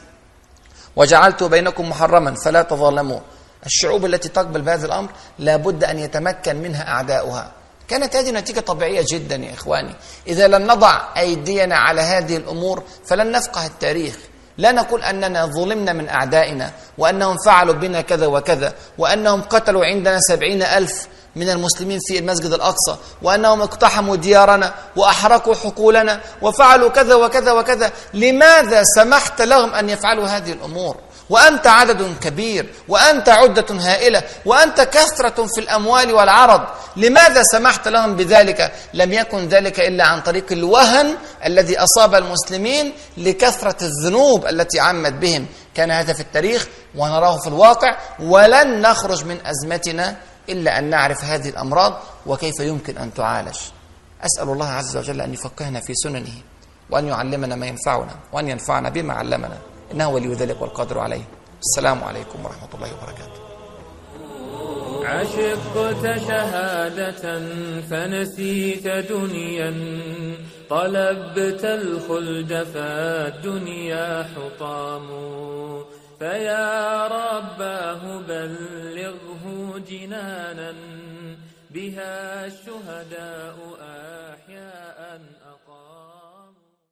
وجعلت 0.96 1.42
بينكم 1.42 1.88
محرما 1.88 2.34
فلا 2.44 2.62
تظالموا 2.62 3.20
الشعوب 3.66 4.04
التي 4.04 4.28
تقبل 4.28 4.62
بهذا 4.62 4.86
الأمر 4.86 5.08
لابد 5.38 5.84
أن 5.84 5.98
يتمكن 5.98 6.56
منها 6.56 6.88
أعداؤها. 6.88 7.52
كانت 7.88 8.16
هذه 8.16 8.30
نتيجة 8.30 8.60
طبيعية 8.60 9.04
جدا 9.10 9.36
يا 9.36 9.54
إخواني. 9.54 9.94
إذا 10.26 10.48
لم 10.48 10.62
نضع 10.62 11.00
أيدينا 11.16 11.76
على 11.76 12.00
هذه 12.00 12.36
الأمور 12.36 12.82
فلن 13.06 13.32
نفقه 13.32 13.66
التاريخ. 13.66 14.16
لا 14.58 14.72
نقول 14.72 15.02
أننا 15.02 15.46
ظلمنا 15.46 15.92
من 15.92 16.08
أعدائنا 16.08 16.72
وأنهم 16.98 17.36
فعلوا 17.46 17.74
بنا 17.74 18.00
كذا 18.00 18.26
وكذا 18.26 18.74
وأنهم 18.98 19.42
قتلوا 19.42 19.84
عندنا 19.84 20.20
سبعين 20.20 20.62
ألف 20.62 21.08
من 21.36 21.50
المسلمين 21.50 21.98
في 22.06 22.18
المسجد 22.18 22.52
الأقصى 22.52 22.96
وأنهم 23.22 23.62
اقتحموا 23.62 24.16
ديارنا 24.16 24.74
وأحرقوا 24.96 25.54
حقولنا 25.54 26.20
وفعلوا 26.42 26.88
كذا 26.88 27.14
وكذا 27.14 27.52
وكذا. 27.52 27.92
لماذا 28.14 28.82
سمحت 28.82 29.42
لهم 29.42 29.74
أن 29.74 29.90
يفعلوا 29.90 30.26
هذه 30.26 30.52
الأمور؟ 30.52 30.96
وأنت 31.30 31.66
عدد 31.66 32.14
كبير 32.20 32.66
وأنت 32.88 33.28
عدة 33.28 33.66
هائلة 33.70 34.22
وأنت 34.44 34.80
كثرة 34.80 35.46
في 35.46 35.60
الأموال 35.60 36.14
والعرض. 36.14 36.60
لماذا 36.96 37.42
سمحت 37.42 37.88
لهم 37.88 38.16
بذلك؟ 38.16 38.72
لم 38.94 39.12
يكن 39.12 39.48
ذلك 39.48 39.80
إلا 39.80 40.04
عن 40.06 40.20
طريق 40.20 40.52
الوهن 40.52 41.14
الذي 41.46 41.78
أصاب 41.78 42.14
المسلمين 42.14 42.92
لكثرة 43.16 43.76
الذنوب 43.84 44.46
التي 44.46 44.80
عمت 44.80 45.12
بهم. 45.12 45.46
كان 45.74 45.90
هذا 45.90 46.12
في 46.12 46.20
التاريخ 46.20 46.68
ونراه 46.96 47.38
في 47.38 47.46
الواقع. 47.46 47.96
ولن 48.20 48.82
نخرج 48.82 49.24
من 49.24 49.38
أزمتنا 49.46 50.16
إلا 50.48 50.78
أن 50.78 50.90
نعرف 50.90 51.24
هذه 51.24 51.48
الأمراض 51.48 52.00
وكيف 52.26 52.60
يمكن 52.60 52.98
أن 52.98 53.14
تعالج. 53.14 53.56
أسأل 54.24 54.48
الله 54.48 54.68
عز 54.68 54.96
وجل 54.96 55.20
أن 55.20 55.34
يفقهنا 55.34 55.80
في 55.80 55.94
سننه 55.94 56.34
وأن 56.90 57.08
يعلمنا 57.08 57.54
ما 57.56 57.66
ينفعنا 57.66 58.14
وأن 58.32 58.48
ينفعنا 58.48 58.88
بما 58.88 59.14
علمنا. 59.14 59.58
إنه 59.92 60.08
ولي 60.08 60.34
ذلك 60.34 60.62
والقادر 60.62 60.98
عليه. 60.98 61.22
السلام 61.60 62.04
عليكم 62.04 62.44
ورحمة 62.44 62.68
الله 62.74 62.90
وبركاته. 62.94 63.48
عشقت 65.04 66.20
شهادة 66.28 67.40
فنسيت 67.90 68.88
دنيا 68.88 69.74
طلبت 70.70 71.64
الخلد 71.64 72.66
فالدنيا 72.74 74.26
حطام. 74.36 75.08
فيا 76.18 77.06
رباه 77.06 78.20
بلغه 78.28 79.78
جنانا 79.90 80.74
بها 81.70 82.46
الشهداء 82.46 83.56
أحياء. 83.80 85.20